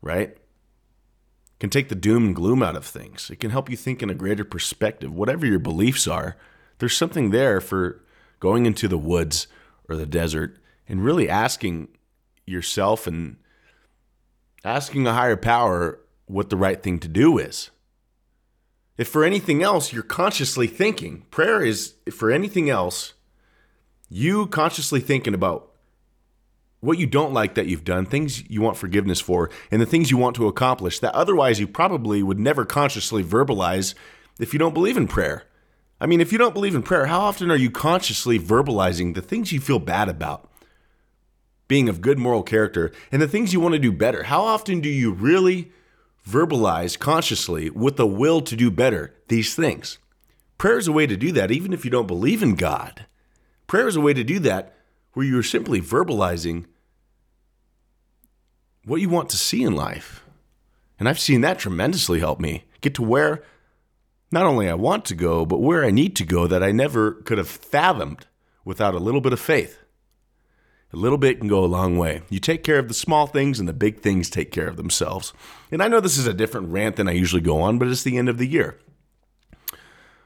right? 0.00 0.36
can 1.62 1.70
take 1.70 1.88
the 1.88 1.94
doom 1.94 2.24
and 2.24 2.34
gloom 2.34 2.60
out 2.60 2.74
of 2.74 2.84
things. 2.84 3.30
It 3.30 3.36
can 3.36 3.52
help 3.52 3.70
you 3.70 3.76
think 3.76 4.02
in 4.02 4.10
a 4.10 4.16
greater 4.16 4.44
perspective. 4.44 5.14
Whatever 5.14 5.46
your 5.46 5.60
beliefs 5.60 6.08
are, 6.08 6.36
there's 6.78 6.96
something 6.96 7.30
there 7.30 7.60
for 7.60 8.02
going 8.40 8.66
into 8.66 8.88
the 8.88 8.98
woods 8.98 9.46
or 9.88 9.94
the 9.94 10.04
desert 10.04 10.58
and 10.88 11.04
really 11.04 11.28
asking 11.28 11.86
yourself 12.46 13.06
and 13.06 13.36
asking 14.64 15.06
a 15.06 15.12
higher 15.12 15.36
power 15.36 16.00
what 16.26 16.50
the 16.50 16.56
right 16.56 16.82
thing 16.82 16.98
to 16.98 17.06
do 17.06 17.38
is. 17.38 17.70
If 18.98 19.08
for 19.08 19.24
anything 19.24 19.62
else, 19.62 19.92
you're 19.92 20.02
consciously 20.02 20.66
thinking, 20.66 21.24
prayer 21.30 21.62
is 21.62 21.94
for 22.10 22.30
anything 22.30 22.68
else, 22.68 23.14
you 24.08 24.46
consciously 24.46 25.00
thinking 25.00 25.34
about 25.34 25.70
what 26.80 26.98
you 26.98 27.06
don't 27.06 27.32
like 27.32 27.54
that 27.54 27.66
you've 27.66 27.84
done, 27.84 28.04
things 28.04 28.48
you 28.50 28.60
want 28.60 28.76
forgiveness 28.76 29.20
for, 29.20 29.48
and 29.70 29.80
the 29.80 29.86
things 29.86 30.10
you 30.10 30.16
want 30.16 30.36
to 30.36 30.48
accomplish 30.48 30.98
that 30.98 31.14
otherwise 31.14 31.60
you 31.60 31.66
probably 31.66 32.22
would 32.22 32.40
never 32.40 32.64
consciously 32.64 33.22
verbalize 33.22 33.94
if 34.40 34.52
you 34.52 34.58
don't 34.58 34.74
believe 34.74 34.96
in 34.96 35.06
prayer. 35.06 35.44
I 36.00 36.06
mean, 36.06 36.20
if 36.20 36.32
you 36.32 36.38
don't 36.38 36.54
believe 36.54 36.74
in 36.74 36.82
prayer, 36.82 37.06
how 37.06 37.20
often 37.20 37.50
are 37.50 37.56
you 37.56 37.70
consciously 37.70 38.38
verbalizing 38.38 39.14
the 39.14 39.22
things 39.22 39.52
you 39.52 39.60
feel 39.60 39.78
bad 39.78 40.08
about? 40.08 40.50
Being 41.68 41.88
of 41.88 42.00
good 42.00 42.18
moral 42.18 42.42
character 42.42 42.90
and 43.12 43.22
the 43.22 43.28
things 43.28 43.52
you 43.52 43.60
want 43.60 43.74
to 43.74 43.78
do 43.78 43.92
better. 43.92 44.24
How 44.24 44.42
often 44.42 44.80
do 44.80 44.88
you 44.88 45.12
really 45.12 45.70
verbalize 46.28 46.98
consciously 46.98 47.70
with 47.70 47.96
the 47.96 48.06
will 48.06 48.40
to 48.42 48.56
do 48.56 48.70
better 48.70 49.14
these 49.28 49.54
things. 49.54 49.98
Prayer 50.58 50.78
is 50.78 50.88
a 50.88 50.92
way 50.92 51.06
to 51.06 51.16
do 51.16 51.32
that, 51.32 51.50
even 51.50 51.72
if 51.72 51.84
you 51.84 51.90
don't 51.90 52.06
believe 52.06 52.42
in 52.42 52.54
God. 52.54 53.06
Prayer 53.66 53.88
is 53.88 53.96
a 53.96 54.00
way 54.00 54.14
to 54.14 54.22
do 54.22 54.38
that 54.40 54.74
where 55.14 55.26
you're 55.26 55.42
simply 55.42 55.80
verbalizing 55.80 56.66
what 58.84 59.00
you 59.00 59.08
want 59.08 59.28
to 59.30 59.36
see 59.36 59.62
in 59.62 59.74
life. 59.74 60.24
And 60.98 61.08
I've 61.08 61.18
seen 61.18 61.40
that 61.40 61.58
tremendously 61.58 62.20
help 62.20 62.38
me 62.38 62.64
get 62.80 62.94
to 62.94 63.02
where 63.02 63.42
not 64.30 64.46
only 64.46 64.68
I 64.68 64.74
want 64.74 65.04
to 65.06 65.14
go, 65.14 65.44
but 65.44 65.60
where 65.60 65.84
I 65.84 65.90
need 65.90 66.16
to 66.16 66.24
go 66.24 66.46
that 66.46 66.62
I 66.62 66.72
never 66.72 67.12
could 67.12 67.38
have 67.38 67.48
fathomed 67.48 68.26
without 68.64 68.94
a 68.94 68.98
little 68.98 69.20
bit 69.20 69.32
of 69.32 69.40
faith. 69.40 69.81
A 70.92 70.96
little 70.96 71.16
bit 71.16 71.38
can 71.38 71.48
go 71.48 71.64
a 71.64 71.66
long 71.66 71.96
way. 71.96 72.20
You 72.28 72.38
take 72.38 72.62
care 72.62 72.78
of 72.78 72.88
the 72.88 72.94
small 72.94 73.26
things, 73.26 73.58
and 73.58 73.66
the 73.66 73.72
big 73.72 74.00
things 74.00 74.28
take 74.28 74.52
care 74.52 74.68
of 74.68 74.76
themselves. 74.76 75.32
And 75.70 75.82
I 75.82 75.88
know 75.88 76.00
this 76.00 76.18
is 76.18 76.26
a 76.26 76.34
different 76.34 76.68
rant 76.68 76.96
than 76.96 77.08
I 77.08 77.12
usually 77.12 77.40
go 77.40 77.62
on, 77.62 77.78
but 77.78 77.88
it's 77.88 78.02
the 78.02 78.18
end 78.18 78.28
of 78.28 78.36
the 78.36 78.46
year. 78.46 78.78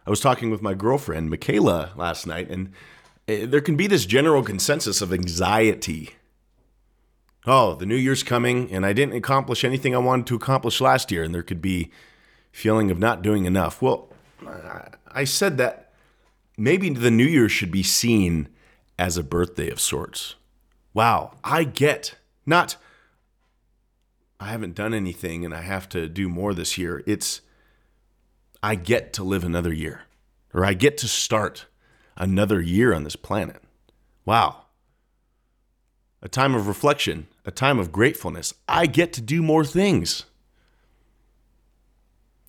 I 0.06 0.10
was 0.10 0.20
talking 0.20 0.50
with 0.50 0.62
my 0.62 0.74
girlfriend, 0.74 1.30
Michaela, 1.30 1.92
last 1.96 2.26
night, 2.26 2.50
and 2.50 2.72
eh, 3.28 3.46
there 3.46 3.60
can 3.60 3.76
be 3.76 3.86
this 3.86 4.06
general 4.06 4.42
consensus 4.42 5.00
of 5.00 5.12
anxiety. 5.12 6.14
Oh, 7.46 7.74
the 7.74 7.86
new 7.86 7.96
year's 7.96 8.24
coming, 8.24 8.72
and 8.72 8.84
I 8.84 8.92
didn't 8.92 9.14
accomplish 9.14 9.62
anything 9.62 9.94
I 9.94 9.98
wanted 9.98 10.26
to 10.26 10.34
accomplish 10.34 10.80
last 10.80 11.12
year, 11.12 11.22
and 11.22 11.32
there 11.32 11.44
could 11.44 11.62
be 11.62 11.92
feeling 12.50 12.90
of 12.90 12.98
not 12.98 13.22
doing 13.22 13.44
enough. 13.44 13.80
Well, 13.80 14.12
I 15.12 15.22
said 15.22 15.58
that 15.58 15.92
maybe 16.56 16.90
the 16.90 17.10
new 17.10 17.24
year 17.24 17.48
should 17.48 17.70
be 17.70 17.84
seen 17.84 18.48
as 18.98 19.16
a 19.16 19.22
birthday 19.22 19.70
of 19.70 19.80
sorts 19.80 20.34
wow, 20.96 21.36
I 21.44 21.64
get 21.64 22.14
not 22.46 22.78
I 24.40 24.46
haven't 24.46 24.74
done 24.74 24.94
anything 24.94 25.44
and 25.44 25.52
I 25.54 25.60
have 25.60 25.90
to 25.90 26.08
do 26.08 26.28
more 26.28 26.54
this 26.54 26.78
year. 26.78 27.02
It's 27.06 27.42
I 28.62 28.76
get 28.76 29.12
to 29.12 29.22
live 29.22 29.44
another 29.44 29.74
year 29.74 30.04
or 30.54 30.64
I 30.64 30.72
get 30.72 30.96
to 30.98 31.08
start 31.08 31.66
another 32.16 32.62
year 32.62 32.94
on 32.94 33.04
this 33.04 33.14
planet. 33.14 33.62
Wow. 34.24 34.62
A 36.22 36.28
time 36.28 36.54
of 36.54 36.66
reflection, 36.66 37.26
a 37.44 37.50
time 37.50 37.78
of 37.78 37.92
gratefulness. 37.92 38.54
I 38.66 38.86
get 38.86 39.12
to 39.14 39.20
do 39.20 39.42
more 39.42 39.66
things. 39.66 40.24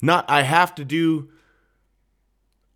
Not 0.00 0.24
I 0.30 0.42
have 0.42 0.74
to 0.76 0.86
do 0.86 1.28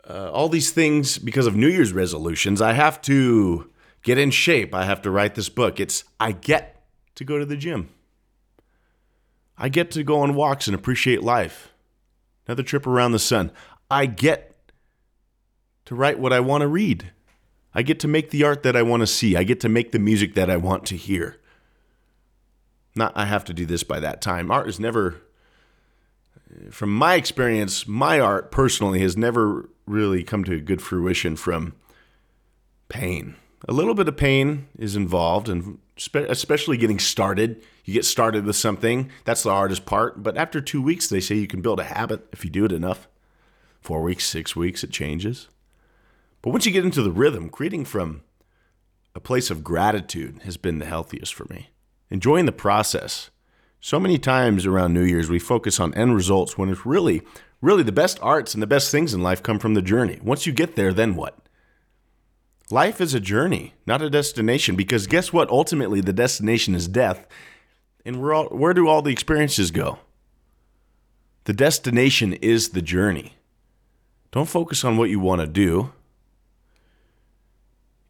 uh, 0.09 0.31
all 0.33 0.51
these 0.51 0.71
things 0.71 1.17
because 1.17 1.47
of 1.47 1.57
New 1.57 1.69
Year's 1.69 1.95
resolutions. 1.95 2.61
I 2.61 2.75
have 2.75 3.01
to 3.03 3.72
get 4.03 4.19
in 4.19 4.31
shape. 4.31 4.75
I 4.75 4.85
have 4.85 5.03
to 5.03 5.11
write 5.11 5.35
this 5.35 5.49
book. 5.49 5.81
It's 5.81 6.05
I 6.19 6.33
get 6.33 6.83
to 7.15 7.25
go 7.25 7.39
to 7.39 7.45
the 7.45 7.57
gym. 7.57 7.89
I 9.57 9.69
get 9.69 9.91
to 9.93 10.03
go 10.03 10.21
on 10.21 10.35
walks 10.35 10.67
and 10.67 10.75
appreciate 10.75 11.23
life. 11.23 11.73
Another 12.47 12.63
trip 12.63 12.87
around 12.87 13.13
the 13.13 13.19
sun. 13.19 13.53
I 13.91 14.07
get 14.07 14.57
to 15.85 15.95
write 15.95 16.19
what 16.19 16.33
I 16.33 16.41
want 16.41 16.63
to 16.63 16.69
read. 16.69 17.13
I 17.75 17.83
get 17.83 18.01
to 18.01 18.09
make 18.09 18.31
the 18.31 18.45
art 18.45 18.63
that 18.65 18.77
I 18.77 18.83
want 18.83 19.01
to 19.01 19.07
see. 19.07 19.37
I 19.37 19.45
get 19.45 19.61
to 19.61 19.69
make 19.69 19.93
the 19.93 19.99
music 19.99 20.35
that 20.35 20.51
I 20.51 20.57
want 20.57 20.85
to 20.87 20.97
hear. 20.97 21.39
Not 22.95 23.13
I 23.17 23.25
have 23.25 23.45
to 23.47 23.55
do 23.55 23.65
this 23.65 23.83
by 23.83 24.01
that 24.01 24.21
time. 24.21 24.51
Art 24.51 24.69
is 24.69 24.79
never 24.79 25.23
from 26.71 26.95
my 26.95 27.15
experience, 27.15 27.87
my 27.87 28.21
art 28.21 28.51
personally 28.51 29.01
has 29.01 29.17
never 29.17 29.69
really 29.87 30.23
come 30.23 30.45
to 30.45 30.61
good 30.61 30.83
fruition 30.83 31.37
from 31.37 31.75
pain. 32.89 33.37
A 33.69 33.73
little 33.73 33.95
bit 33.95 34.09
of 34.09 34.17
pain 34.17 34.67
is 34.77 34.97
involved, 34.97 35.49
and 35.49 35.79
especially 35.97 36.77
getting 36.77 36.99
started. 36.99 37.63
You 37.85 37.95
get 37.95 38.05
started 38.05 38.45
with 38.45 38.57
something, 38.57 39.11
that's 39.25 39.45
the 39.45 39.51
hardest 39.51 39.87
part. 39.87 40.23
But 40.23 40.37
after 40.37 40.61
two 40.61 40.83
weeks, 40.83 41.09
they 41.09 41.21
say 41.21 41.37
you 41.37 41.47
can 41.47 41.63
build 41.63 41.79
a 41.79 41.85
habit 41.85 42.27
if 42.33 42.45
you 42.45 42.51
do 42.51 42.65
it 42.65 42.73
enough. 42.73 43.09
Four 43.81 44.03
weeks, 44.03 44.27
six 44.27 44.57
weeks, 44.57 44.83
it 44.83 44.91
changes. 44.91 45.49
But 46.41 46.51
once 46.51 46.67
you 46.67 46.73
get 46.73 46.85
into 46.85 47.03
the 47.03 47.13
rhythm, 47.13 47.49
creating 47.49 47.85
from 47.85 48.23
a 49.15 49.21
place 49.21 49.51
of 49.51 49.63
gratitude 49.63 50.41
has 50.45 50.57
been 50.57 50.79
the 50.79 50.87
healthiest 50.87 51.35
for 51.35 51.47
me. 51.51 51.71
Enjoying 52.11 52.47
the 52.47 52.53
process. 52.53 53.31
So 53.81 54.01
many 54.01 54.19
times 54.19 54.67
around 54.67 54.93
New 54.93 55.03
Year's, 55.03 55.31
we 55.31 55.39
focus 55.39 55.79
on 55.79 55.95
end 55.95 56.15
results 56.15 56.59
when 56.59 56.69
it's 56.69 56.87
really, 56.87 57.23
really 57.61 57.83
the 57.83 57.93
best 57.93 58.19
arts 58.23 58.55
and 58.55 58.63
the 58.63 58.67
best 58.67 58.91
things 58.91 59.15
in 59.15 59.23
life 59.23 59.43
come 59.43 59.59
from 59.59 59.75
the 59.75 59.83
journey. 59.83 60.19
Once 60.23 60.47
you 60.47 60.53
get 60.53 60.75
there, 60.75 60.93
then 60.93 61.15
what? 61.15 61.39
Life 62.73 63.03
is 63.03 63.13
a 63.13 63.21
journey, 63.21 63.75
not 63.85 64.01
a 64.01 64.09
destination, 64.09 64.77
because 64.77 65.07
guess 65.07 65.31
what? 65.31 65.51
Ultimately, 65.51 66.01
the 66.01 66.15
destination 66.15 66.75
is 66.75 66.89
death. 66.89 67.27
And 68.03 68.23
where, 68.23 68.33
all, 68.33 68.47
where 68.47 68.73
do 68.73 68.89
all 68.89 69.03
the 69.03 69.13
experiences 69.13 69.71
go? 69.71 69.99
The 71.45 71.53
destination 71.53 72.33
is 72.33 72.71
the 72.71 72.81
journey. 72.81 73.35
Don't 74.31 74.49
focus 74.49 74.85
on 74.85 74.97
what 74.97 75.11
you 75.11 75.21
want 75.21 75.43
to 75.43 75.47
do. 75.47 75.93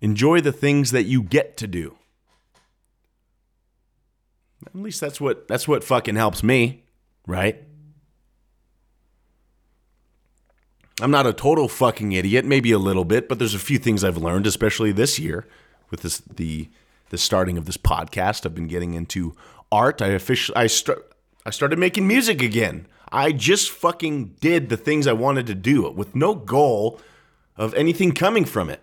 Enjoy 0.00 0.40
the 0.40 0.52
things 0.52 0.92
that 0.92 1.06
you 1.06 1.24
get 1.24 1.56
to 1.56 1.66
do. 1.66 1.96
At 4.64 4.76
least 4.76 5.00
that's 5.00 5.20
what 5.20 5.48
that's 5.48 5.66
what 5.66 5.82
fucking 5.82 6.14
helps 6.14 6.44
me, 6.44 6.84
right? 7.26 7.64
I'm 11.02 11.10
not 11.10 11.26
a 11.26 11.32
total 11.32 11.68
fucking 11.68 12.12
idiot, 12.12 12.44
maybe 12.44 12.70
a 12.70 12.78
little 12.78 13.04
bit, 13.04 13.28
but 13.28 13.38
there's 13.38 13.54
a 13.54 13.58
few 13.58 13.78
things 13.78 14.04
I've 14.04 14.16
learned, 14.16 14.46
especially 14.46 14.92
this 14.92 15.18
year 15.18 15.46
with 15.90 16.02
this 16.02 16.18
the 16.18 16.68
the 17.10 17.18
starting 17.18 17.58
of 17.58 17.66
this 17.66 17.76
podcast. 17.76 18.46
I've 18.46 18.54
been 18.54 18.68
getting 18.68 18.94
into 18.94 19.34
art. 19.70 20.00
I 20.00 20.08
officially 20.08 20.56
I 20.56 20.68
start 20.68 21.12
I 21.44 21.50
started 21.50 21.78
making 21.78 22.06
music 22.06 22.40
again. 22.40 22.86
I 23.10 23.32
just 23.32 23.70
fucking 23.70 24.36
did 24.40 24.68
the 24.68 24.76
things 24.76 25.06
I 25.06 25.12
wanted 25.12 25.46
to 25.48 25.54
do 25.54 25.90
with 25.90 26.14
no 26.14 26.34
goal 26.34 27.00
of 27.56 27.74
anything 27.74 28.12
coming 28.12 28.44
from 28.44 28.70
it. 28.70 28.80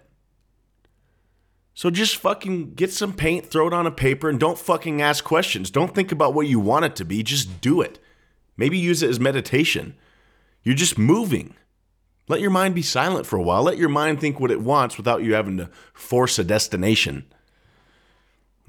So 1.74 1.90
just 1.90 2.18
fucking 2.18 2.74
get 2.74 2.92
some 2.92 3.14
paint, 3.14 3.46
throw 3.46 3.68
it 3.68 3.74
on 3.74 3.88
a 3.88 3.92
paper, 3.92 4.30
and 4.30 4.38
don't 4.38 4.60
fucking 4.60 5.02
ask 5.02 5.24
questions. 5.24 5.72
Don't 5.72 5.96
think 5.96 6.12
about 6.12 6.34
what 6.34 6.48
you 6.48 6.60
want 6.60 6.84
it 6.86 6.96
to 6.98 7.06
be, 7.06 7.24
just 7.24 7.62
do 7.62 7.82
it. 7.82 7.98
Maybe 8.58 8.78
use 8.78 9.02
it 9.02 9.10
as 9.10 9.20
meditation. 9.20 9.96
You're 10.62 10.76
just 10.76 10.98
moving. 10.98 11.56
Let 12.30 12.40
your 12.40 12.52
mind 12.52 12.76
be 12.76 12.82
silent 12.82 13.26
for 13.26 13.36
a 13.36 13.42
while. 13.42 13.64
Let 13.64 13.78
your 13.78 13.90
mind 13.90 14.22
think 14.22 14.40
what 14.40 14.52
it 14.52 14.62
wants 14.62 14.96
without 14.96 15.24
you 15.24 15.34
having 15.34 15.58
to 15.58 15.70
force 15.94 16.40
a 16.40 16.44
destination. 16.46 17.26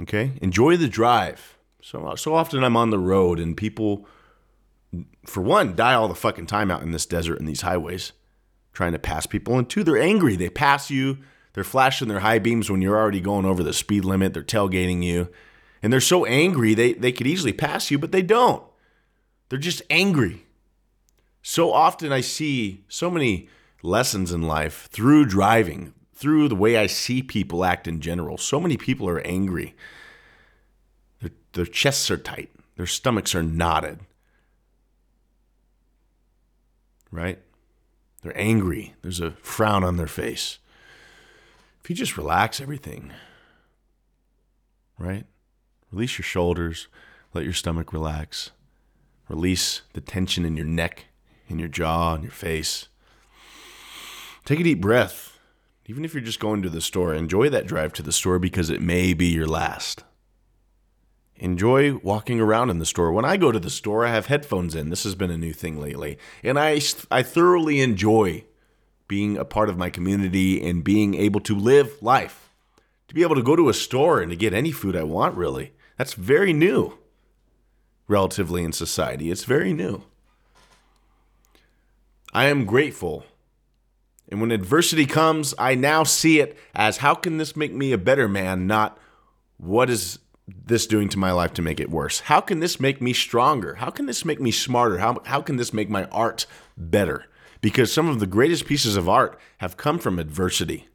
Okay? 0.01 0.33
Enjoy 0.43 0.77
the 0.77 0.89
drive. 0.89 1.57
So, 1.81 2.07
uh, 2.07 2.17
so 2.17 2.35
often 2.35 2.65
I'm 2.65 2.77
on 2.77 2.91
the 2.91 2.99
road 2.99 3.39
and 3.39 3.57
people, 3.57 4.07
for 5.25 5.43
one, 5.43 5.77
die 5.77 5.95
all 5.95 6.09
the 6.09 6.15
fucking 6.17 6.47
time 6.47 6.71
out 6.73 6.83
in 6.83 6.91
this 6.91 7.07
desert 7.07 7.39
and 7.39 7.47
these 7.47 7.61
highways 7.61 8.13
trying 8.73 8.93
to 8.93 8.99
pass 8.99 9.27
people. 9.27 9.57
And 9.57 9.71
two, 9.71 9.85
they're 9.85 9.97
angry. 9.97 10.35
They 10.35 10.51
pass 10.51 10.91
you 10.91 11.19
they're 11.53 11.65
flashing 11.65 12.09
their 12.09 12.21
high 12.21 12.39
beams 12.39 12.71
when 12.71 12.83
you're 12.83 12.99
already 12.99 13.21
going 13.21 13.45
over 13.45 13.63
the 13.63 13.73
speed 13.73 14.05
limit. 14.05 14.35
They're 14.35 14.43
tailgating 14.43 15.03
you. 15.03 15.29
And 15.83 15.93
they're 15.93 16.01
so 16.01 16.27
angry, 16.27 16.75
they, 16.75 16.93
they 16.93 17.11
could 17.11 17.27
easily 17.27 17.53
pass 17.53 17.91
you, 17.91 17.99
but 17.99 18.13
they 18.13 18.23
don't. 18.23 18.63
They're 19.49 19.59
just 19.59 19.83
angry. 19.89 20.45
So 21.43 21.73
often 21.73 22.13
I 22.13 22.21
see 22.21 22.85
so 22.89 23.11
many 23.11 23.49
lessons 23.83 24.33
in 24.33 24.43
life 24.43 24.89
through 24.91 25.27
driving, 25.27 25.95
through 26.15 26.49
the 26.49 26.55
way 26.55 26.77
I 26.77 26.87
see 26.87 27.23
people 27.23 27.65
act 27.65 27.89
in 27.89 28.01
general. 28.01 28.37
So 28.37 28.61
many 28.61 28.77
people 28.77 29.09
are 29.09 29.21
angry. 29.21 29.75
Their, 31.21 31.31
their 31.53 31.67
chests 31.67 32.11
are 32.11 32.19
tight, 32.19 32.51
their 32.77 32.87
stomachs 32.87 33.35
are 33.35 33.43
knotted. 33.43 34.01
Right? 37.11 37.41
They're 38.23 38.39
angry. 38.39 38.95
There's 39.03 39.21
a 39.21 39.33
frown 39.43 39.83
on 39.83 39.97
their 39.97 40.07
face 40.07 40.59
if 41.83 41.89
you 41.89 41.97
just 41.97 42.17
relax 42.17 42.61
everything, 42.61 43.13
right? 44.99 45.25
Release 45.91 46.19
your 46.19 46.25
shoulders, 46.25 46.89
let 47.33 47.45
your 47.45 47.53
stomach 47.53 47.93
relax, 47.93 48.51
release 49.29 49.83
the 49.95 50.01
tension 50.01 50.45
in 50.45 50.57
your 50.57 50.67
neck, 50.67 51.07
in 51.51 51.59
your 51.59 51.69
jaw, 51.69 52.15
in 52.15 52.23
your 52.23 52.31
face. 52.31 52.89
Take 54.45 54.61
a 54.61 54.65
deep 54.65 54.81
breath. 54.81 55.39
Even 55.87 56.05
if 56.05 56.15
you're 56.15 56.23
just 56.23 56.41
going 56.41 56.63
to 56.63 56.71
the 56.71 56.81
store, 56.81 57.13
enjoy 57.13 57.49
that 57.49 57.67
drive 57.67 57.93
to 57.95 58.03
the 58.03 58.13
store 58.13 58.39
because 58.39 58.71
it 58.71 58.81
may 58.81 59.13
be 59.13 59.27
your 59.27 59.47
last. 59.47 60.05
Enjoy 61.37 61.97
walking 61.97 62.39
around 62.39 62.71
in 62.71 62.79
the 62.79 62.87
store. 62.87 63.13
When 63.13 63.25
I 63.25 63.37
go 63.37 63.51
to 63.51 63.59
the 63.59 63.71
store, 63.71 64.05
I 64.05 64.11
have 64.11 64.27
headphones 64.27 64.75
in. 64.75 64.91
This 64.91 65.05
has 65.05 65.15
been 65.15 65.31
a 65.31 65.39
new 65.39 65.53
thing 65.53 65.81
lately. 65.81 66.19
And 66.43 66.59
I, 66.59 66.81
I 67.11 67.23
thoroughly 67.23 67.81
enjoy 67.81 68.45
being 69.09 69.37
a 69.37 69.45
part 69.45 69.69
of 69.69 69.79
my 69.79 69.91
community 69.91 70.65
and 70.65 70.85
being 70.85 71.15
able 71.15 71.41
to 71.41 71.55
live 71.57 72.01
life. 72.03 72.51
To 73.09 73.15
be 73.15 73.23
able 73.23 73.35
to 73.35 73.43
go 73.43 73.57
to 73.57 73.69
a 73.69 73.75
store 73.75 74.21
and 74.21 74.31
to 74.31 74.37
get 74.37 74.55
any 74.55 74.71
food 74.71 74.95
I 74.95 75.03
want, 75.03 75.35
really. 75.35 75.73
That's 75.97 76.13
very 76.13 76.53
new, 76.53 76.99
relatively, 78.07 78.63
in 78.63 78.73
society. 78.73 79.31
It's 79.31 79.45
very 79.45 79.73
new. 79.73 80.05
I 82.33 82.47
am 82.47 82.65
grateful. 82.65 83.25
And 84.29 84.41
when 84.41 84.53
adversity 84.53 85.07
comes, 85.07 85.55
I 85.59 85.75
now 85.75 86.05
see 86.05 86.41
it 86.41 86.57
as 86.75 86.99
how 86.99 87.15
can 87.15 87.39
this 87.39 87.57
make 87.57 87.73
me 87.73 87.93
a 87.93 87.99
better 87.99 88.29
man, 88.29 88.67
not 88.67 88.99
what 89.57 89.91
is 89.91 90.21
this 90.47 90.87
doing 90.87 91.09
to 91.09 91.19
my 91.19 91.33
life 91.33 91.53
to 91.55 91.63
make 91.63 91.81
it 91.81 91.91
worse? 91.91 92.21
How 92.21 92.41
can 92.41 92.61
this 92.61 92.79
make 92.79 93.01
me 93.01 93.13
stronger? 93.13 93.75
How 93.75 93.91
can 93.91 94.07
this 94.07 94.25
make 94.25 94.41
me 94.41 94.51
smarter? 94.51 94.99
How, 94.99 95.21
how 95.27 95.43
can 95.43 95.57
this 95.57 95.73
make 95.73 95.91
my 95.91 96.05
art 96.07 96.47
better? 96.77 97.27
because 97.61 97.93
some 97.93 98.09
of 98.09 98.21
the 98.21 98.27
greatest 98.27 98.67
pieces 98.67 98.97
of 98.97 99.09
art 99.09 99.39
have 99.59 99.77
come 99.77 99.99
from 99.99 100.19
adversity. 100.19 100.89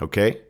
Okay? 0.00 0.40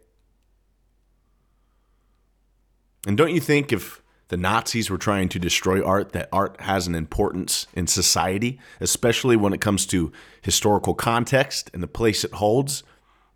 And 3.06 3.16
don't 3.16 3.34
you 3.34 3.40
think 3.40 3.72
if 3.72 4.01
the 4.32 4.38
Nazis 4.38 4.88
were 4.88 4.96
trying 4.96 5.28
to 5.28 5.38
destroy 5.38 5.84
art, 5.84 6.12
that 6.12 6.30
art 6.32 6.58
has 6.62 6.86
an 6.86 6.94
importance 6.94 7.66
in 7.74 7.86
society, 7.86 8.58
especially 8.80 9.36
when 9.36 9.52
it 9.52 9.60
comes 9.60 9.84
to 9.84 10.10
historical 10.40 10.94
context 10.94 11.70
and 11.74 11.82
the 11.82 11.86
place 11.86 12.24
it 12.24 12.32
holds? 12.32 12.82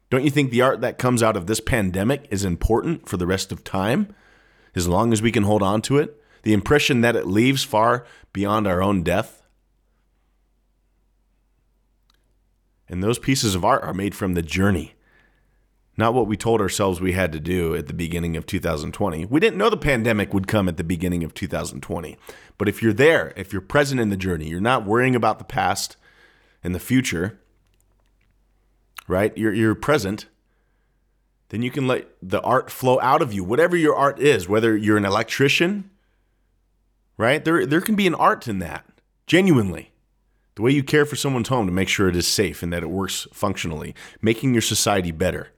Don't 0.08 0.24
you 0.24 0.30
think 0.30 0.50
the 0.50 0.62
art 0.62 0.80
that 0.80 0.96
comes 0.96 1.22
out 1.22 1.36
of 1.36 1.46
this 1.46 1.60
pandemic 1.60 2.26
is 2.30 2.46
important 2.46 3.06
for 3.06 3.18
the 3.18 3.26
rest 3.26 3.52
of 3.52 3.62
time, 3.62 4.14
as 4.74 4.88
long 4.88 5.12
as 5.12 5.20
we 5.20 5.30
can 5.30 5.42
hold 5.42 5.62
on 5.62 5.82
to 5.82 5.98
it? 5.98 6.18
The 6.44 6.54
impression 6.54 7.02
that 7.02 7.14
it 7.14 7.26
leaves 7.26 7.62
far 7.62 8.06
beyond 8.32 8.66
our 8.66 8.82
own 8.82 9.02
death? 9.02 9.42
And 12.88 13.02
those 13.02 13.18
pieces 13.18 13.54
of 13.54 13.66
art 13.66 13.82
are 13.82 13.92
made 13.92 14.14
from 14.14 14.32
the 14.32 14.40
journey, 14.40 14.94
not 15.96 16.14
what 16.14 16.26
we 16.26 16.36
told 16.36 16.60
ourselves 16.60 17.00
we 17.00 17.12
had 17.12 17.32
to 17.32 17.40
do 17.40 17.74
at 17.74 17.86
the 17.86 17.94
beginning 17.94 18.36
of 18.36 18.44
2020. 18.46 19.24
We 19.26 19.40
didn't 19.40 19.58
know 19.58 19.70
the 19.70 19.76
pandemic 19.76 20.34
would 20.34 20.46
come 20.46 20.68
at 20.68 20.76
the 20.76 20.84
beginning 20.84 21.24
of 21.24 21.32
2020. 21.32 22.16
But 22.58 22.68
if 22.68 22.82
you're 22.82 22.92
there, 22.92 23.32
if 23.36 23.52
you're 23.52 23.62
present 23.62 24.00
in 24.00 24.10
the 24.10 24.16
journey, 24.16 24.48
you're 24.48 24.60
not 24.60 24.84
worrying 24.84 25.14
about 25.14 25.38
the 25.38 25.44
past 25.44 25.96
and 26.62 26.74
the 26.74 26.80
future, 26.80 27.38
right? 29.08 29.36
You're, 29.38 29.54
you're 29.54 29.74
present, 29.74 30.26
then 31.48 31.62
you 31.62 31.70
can 31.70 31.86
let 31.86 32.08
the 32.20 32.42
art 32.42 32.70
flow 32.70 33.00
out 33.00 33.22
of 33.22 33.32
you, 33.32 33.44
whatever 33.44 33.76
your 33.76 33.94
art 33.94 34.18
is, 34.18 34.48
whether 34.48 34.76
you're 34.76 34.96
an 34.96 35.04
electrician, 35.04 35.90
right? 37.16 37.44
There, 37.44 37.64
there 37.64 37.80
can 37.80 37.94
be 37.94 38.06
an 38.06 38.14
art 38.14 38.48
in 38.48 38.58
that, 38.58 38.84
genuinely. 39.26 39.92
The 40.56 40.62
way 40.62 40.72
you 40.72 40.82
care 40.82 41.06
for 41.06 41.16
someone's 41.16 41.48
home 41.48 41.66
to 41.66 41.72
make 41.72 41.88
sure 41.88 42.08
it 42.08 42.16
is 42.16 42.26
safe 42.26 42.62
and 42.62 42.72
that 42.72 42.82
it 42.82 42.90
works 42.90 43.28
functionally, 43.32 43.94
making 44.20 44.54
your 44.54 44.62
society 44.62 45.12
better. 45.12 45.50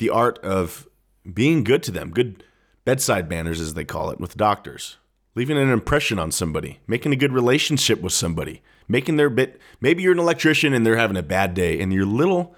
The 0.00 0.10
art 0.10 0.38
of 0.38 0.88
being 1.32 1.62
good 1.62 1.82
to 1.84 1.90
them, 1.90 2.10
good 2.10 2.42
bedside 2.84 3.28
manners, 3.28 3.60
as 3.60 3.74
they 3.74 3.84
call 3.84 4.10
it, 4.10 4.18
with 4.18 4.36
doctors. 4.36 4.96
Leaving 5.34 5.58
an 5.58 5.70
impression 5.70 6.18
on 6.18 6.32
somebody, 6.32 6.80
making 6.86 7.12
a 7.12 7.16
good 7.16 7.32
relationship 7.32 8.00
with 8.00 8.12
somebody, 8.12 8.62
making 8.88 9.16
their 9.16 9.30
bit. 9.30 9.60
Maybe 9.80 10.02
you're 10.02 10.12
an 10.12 10.18
electrician 10.18 10.72
and 10.72 10.84
they're 10.84 10.96
having 10.96 11.16
a 11.16 11.22
bad 11.22 11.54
day, 11.54 11.80
and 11.80 11.92
your 11.92 12.06
little 12.06 12.56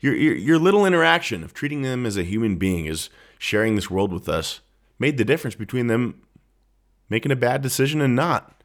Your, 0.00 0.14
your, 0.14 0.36
your 0.36 0.58
little 0.60 0.86
interaction 0.86 1.42
of 1.42 1.52
treating 1.52 1.82
them 1.82 2.06
as 2.06 2.16
a 2.16 2.22
human 2.22 2.56
being, 2.56 2.86
is 2.86 3.10
sharing 3.38 3.74
this 3.74 3.90
world 3.90 4.12
with 4.12 4.28
us, 4.28 4.60
made 4.98 5.18
the 5.18 5.24
difference 5.24 5.56
between 5.56 5.88
them 5.88 6.22
making 7.10 7.32
a 7.32 7.36
bad 7.36 7.62
decision 7.62 8.00
and 8.00 8.14
not. 8.14 8.62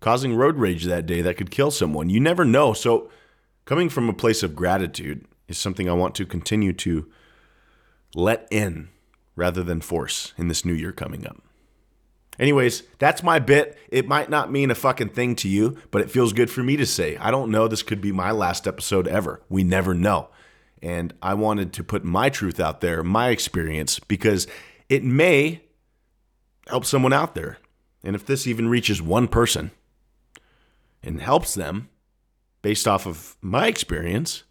Causing 0.00 0.34
road 0.34 0.56
rage 0.56 0.84
that 0.84 1.04
day 1.04 1.20
that 1.20 1.36
could 1.36 1.50
kill 1.50 1.70
someone. 1.70 2.08
You 2.08 2.20
never 2.20 2.46
know. 2.46 2.72
So, 2.72 3.10
coming 3.66 3.90
from 3.90 4.08
a 4.08 4.14
place 4.14 4.42
of 4.42 4.56
gratitude 4.56 5.26
is 5.48 5.58
something 5.58 5.86
I 5.86 5.92
want 5.92 6.14
to 6.14 6.24
continue 6.24 6.72
to 6.72 7.06
let 8.14 8.46
in 8.50 8.88
rather 9.36 9.62
than 9.62 9.80
force 9.80 10.32
in 10.36 10.48
this 10.48 10.64
new 10.64 10.72
year 10.72 10.92
coming 10.92 11.26
up. 11.26 11.42
Anyways, 12.38 12.84
that's 12.98 13.22
my 13.22 13.38
bit. 13.38 13.76
It 13.88 14.06
might 14.06 14.30
not 14.30 14.52
mean 14.52 14.70
a 14.70 14.76
fucking 14.76 15.10
thing 15.10 15.34
to 15.36 15.48
you, 15.48 15.76
but 15.90 16.02
it 16.02 16.10
feels 16.10 16.32
good 16.32 16.50
for 16.50 16.62
me 16.62 16.76
to 16.76 16.86
say. 16.86 17.16
I 17.16 17.30
don't 17.30 17.50
know. 17.50 17.66
This 17.66 17.82
could 17.82 18.00
be 18.00 18.12
my 18.12 18.30
last 18.30 18.66
episode 18.66 19.08
ever. 19.08 19.42
We 19.48 19.64
never 19.64 19.92
know. 19.92 20.28
And 20.80 21.12
I 21.20 21.34
wanted 21.34 21.72
to 21.72 21.84
put 21.84 22.04
my 22.04 22.30
truth 22.30 22.60
out 22.60 22.80
there, 22.80 23.02
my 23.02 23.30
experience, 23.30 23.98
because 23.98 24.46
it 24.88 25.02
may 25.02 25.62
help 26.68 26.84
someone 26.84 27.12
out 27.12 27.34
there. 27.34 27.58
And 28.04 28.14
if 28.14 28.24
this 28.24 28.46
even 28.46 28.68
reaches 28.68 29.02
one 29.02 29.26
person 29.26 29.72
and 31.02 31.20
helps 31.20 31.54
them 31.54 31.88
based 32.62 32.86
off 32.86 33.06
of 33.06 33.36
my 33.40 33.66
experience, 33.66 34.44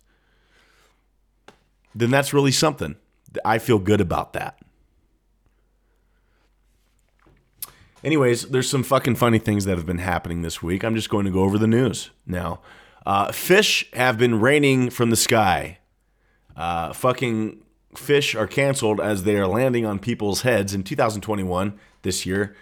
then 1.96 2.12
that's 2.12 2.34
really 2.34 2.52
something. 2.52 2.98
I 3.44 3.60
feel 3.60 3.80
good 3.80 4.02
about 4.02 4.34
that. 4.34 4.60
Anyways, 8.04 8.44
there's 8.50 8.70
some 8.70 8.84
fucking 8.84 9.16
funny 9.16 9.40
things 9.40 9.66
that 9.66 9.76
have 9.78 9.86
been 9.86 9.98
happening 9.98 10.42
this 10.42 10.62
week. 10.62 10.84
I'm 10.84 10.96
just 10.96 11.10
going 11.10 11.26
to 11.26 11.32
go 11.32 11.42
over 11.42 11.58
the 11.58 11.68
news 11.68 12.12
now. 12.26 12.62
Uh, 13.06 13.32
fish 13.32 13.90
have 13.94 14.18
been 14.18 14.40
raining 14.40 14.90
from 14.90 15.10
the 15.10 15.16
sky. 15.16 15.80
Uh, 16.56 16.94
fucking 16.94 17.62
fish 17.96 18.36
are 18.36 18.48
canceled 18.48 19.00
as 19.00 19.24
they 19.24 19.38
are 19.38 19.48
landing 19.48 19.86
on 19.86 20.00
people's 20.00 20.42
heads 20.42 20.74
in 20.74 20.84
2021 20.84 21.78
this 22.04 22.26
year. 22.26 22.56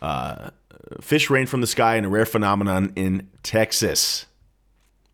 Uh, 0.00 0.50
fish 1.00 1.30
rain 1.30 1.46
from 1.46 1.60
the 1.60 1.66
sky 1.66 1.96
in 1.96 2.04
a 2.04 2.08
rare 2.08 2.26
phenomenon 2.26 2.92
in 2.96 3.28
Texas. 3.42 4.26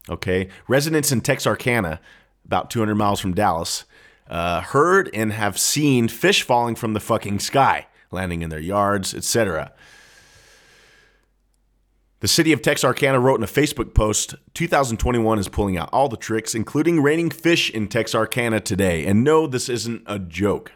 Okay, 0.08 0.48
residents 0.66 1.12
in 1.12 1.20
Texarkana, 1.20 2.00
about 2.44 2.70
200 2.70 2.94
miles 2.94 3.20
from 3.20 3.34
Dallas, 3.34 3.84
uh, 4.28 4.60
heard 4.60 5.10
and 5.14 5.32
have 5.32 5.58
seen 5.58 6.08
fish 6.08 6.42
falling 6.42 6.74
from 6.74 6.92
the 6.92 7.00
fucking 7.00 7.38
sky 7.40 7.86
landing 8.10 8.42
in 8.42 8.50
their 8.50 8.60
yards, 8.60 9.14
etc. 9.14 9.72
The 12.20 12.28
city 12.28 12.52
of 12.52 12.62
Texarkana 12.62 13.20
wrote 13.20 13.36
in 13.36 13.44
a 13.44 13.46
Facebook 13.46 13.94
post 13.94 14.34
2021 14.54 15.38
is 15.38 15.48
pulling 15.48 15.78
out 15.78 15.88
all 15.92 16.08
the 16.08 16.16
tricks, 16.16 16.54
including 16.54 17.00
raining 17.00 17.30
fish 17.30 17.70
in 17.70 17.86
Texarkana 17.86 18.60
today. 18.60 19.06
And 19.06 19.22
no, 19.22 19.46
this 19.46 19.68
isn't 19.68 20.02
a 20.06 20.18
joke. 20.18 20.72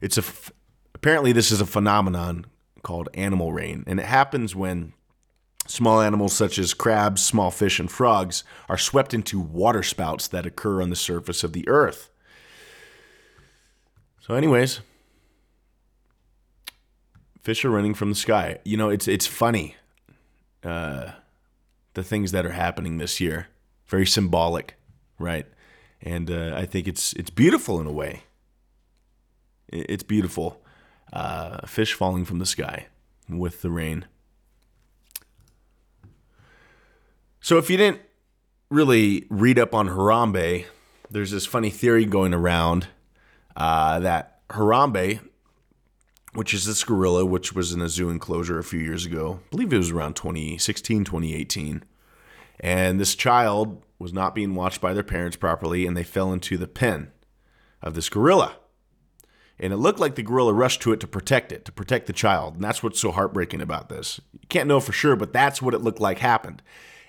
It's 0.00 0.16
a 0.16 0.22
f- 0.22 0.52
apparently 0.94 1.32
this 1.32 1.50
is 1.50 1.60
a 1.60 1.66
phenomenon 1.66 2.46
called 2.82 3.08
animal 3.14 3.52
rain, 3.52 3.84
and 3.86 4.00
it 4.00 4.06
happens 4.06 4.56
when 4.56 4.92
small 5.68 6.00
animals 6.00 6.32
such 6.32 6.58
as 6.58 6.74
crabs, 6.74 7.22
small 7.22 7.50
fish, 7.50 7.78
and 7.78 7.90
frogs 7.90 8.42
are 8.68 8.78
swept 8.78 9.14
into 9.14 9.38
waterspouts 9.38 10.26
that 10.28 10.46
occur 10.46 10.82
on 10.82 10.90
the 10.90 10.96
surface 10.96 11.44
of 11.44 11.52
the 11.52 11.68
earth. 11.68 12.10
So, 14.20 14.34
anyways, 14.34 14.80
fish 17.40 17.64
are 17.64 17.70
running 17.70 17.94
from 17.94 18.10
the 18.10 18.16
sky. 18.16 18.58
You 18.64 18.76
know, 18.76 18.88
it's 18.88 19.06
it's 19.08 19.26
funny. 19.26 19.76
Uh, 20.64 21.12
the 21.94 22.02
things 22.02 22.32
that 22.32 22.44
are 22.44 22.52
happening 22.52 22.98
this 22.98 23.20
year, 23.20 23.48
very 23.86 24.06
symbolic, 24.06 24.74
right? 25.18 25.46
And 26.00 26.30
uh, 26.30 26.54
I 26.56 26.66
think 26.66 26.88
it's 26.88 27.12
it's 27.14 27.30
beautiful 27.30 27.80
in 27.80 27.86
a 27.86 27.92
way. 27.92 28.24
It's 29.68 30.02
beautiful. 30.02 30.62
Uh, 31.12 31.66
fish 31.66 31.94
falling 31.94 32.24
from 32.24 32.38
the 32.38 32.46
sky 32.46 32.86
with 33.28 33.62
the 33.62 33.70
rain. 33.70 34.06
So 37.48 37.56
if 37.56 37.70
you 37.70 37.78
didn't 37.78 38.02
really 38.68 39.24
read 39.30 39.58
up 39.58 39.74
on 39.74 39.88
Harambe, 39.88 40.66
there's 41.10 41.30
this 41.30 41.46
funny 41.46 41.70
theory 41.70 42.04
going 42.04 42.34
around 42.34 42.88
uh, 43.56 44.00
that 44.00 44.46
Harambe, 44.50 45.20
which 46.34 46.52
is 46.52 46.66
this 46.66 46.84
gorilla, 46.84 47.24
which 47.24 47.54
was 47.54 47.72
in 47.72 47.80
a 47.80 47.88
zoo 47.88 48.10
enclosure 48.10 48.58
a 48.58 48.62
few 48.62 48.80
years 48.80 49.06
ago, 49.06 49.40
I 49.46 49.48
believe 49.50 49.72
it 49.72 49.78
was 49.78 49.90
around 49.90 50.14
2016, 50.14 51.04
2018. 51.04 51.84
And 52.60 53.00
this 53.00 53.14
child 53.14 53.82
was 53.98 54.12
not 54.12 54.34
being 54.34 54.54
watched 54.54 54.82
by 54.82 54.92
their 54.92 55.02
parents 55.02 55.38
properly, 55.38 55.86
and 55.86 55.96
they 55.96 56.04
fell 56.04 56.34
into 56.34 56.58
the 56.58 56.68
pen 56.68 57.12
of 57.80 57.94
this 57.94 58.10
gorilla. 58.10 58.56
And 59.58 59.72
it 59.72 59.78
looked 59.78 60.00
like 60.00 60.16
the 60.16 60.22
gorilla 60.22 60.52
rushed 60.52 60.82
to 60.82 60.92
it 60.92 61.00
to 61.00 61.06
protect 61.06 61.52
it, 61.52 61.64
to 61.64 61.72
protect 61.72 62.08
the 62.08 62.12
child. 62.12 62.56
And 62.56 62.62
that's 62.62 62.82
what's 62.82 63.00
so 63.00 63.10
heartbreaking 63.10 63.62
about 63.62 63.88
this. 63.88 64.20
You 64.34 64.48
can't 64.50 64.68
know 64.68 64.80
for 64.80 64.92
sure, 64.92 65.16
but 65.16 65.32
that's 65.32 65.62
what 65.62 65.72
it 65.72 65.80
looked 65.80 65.98
like 65.98 66.18
happened. 66.18 66.60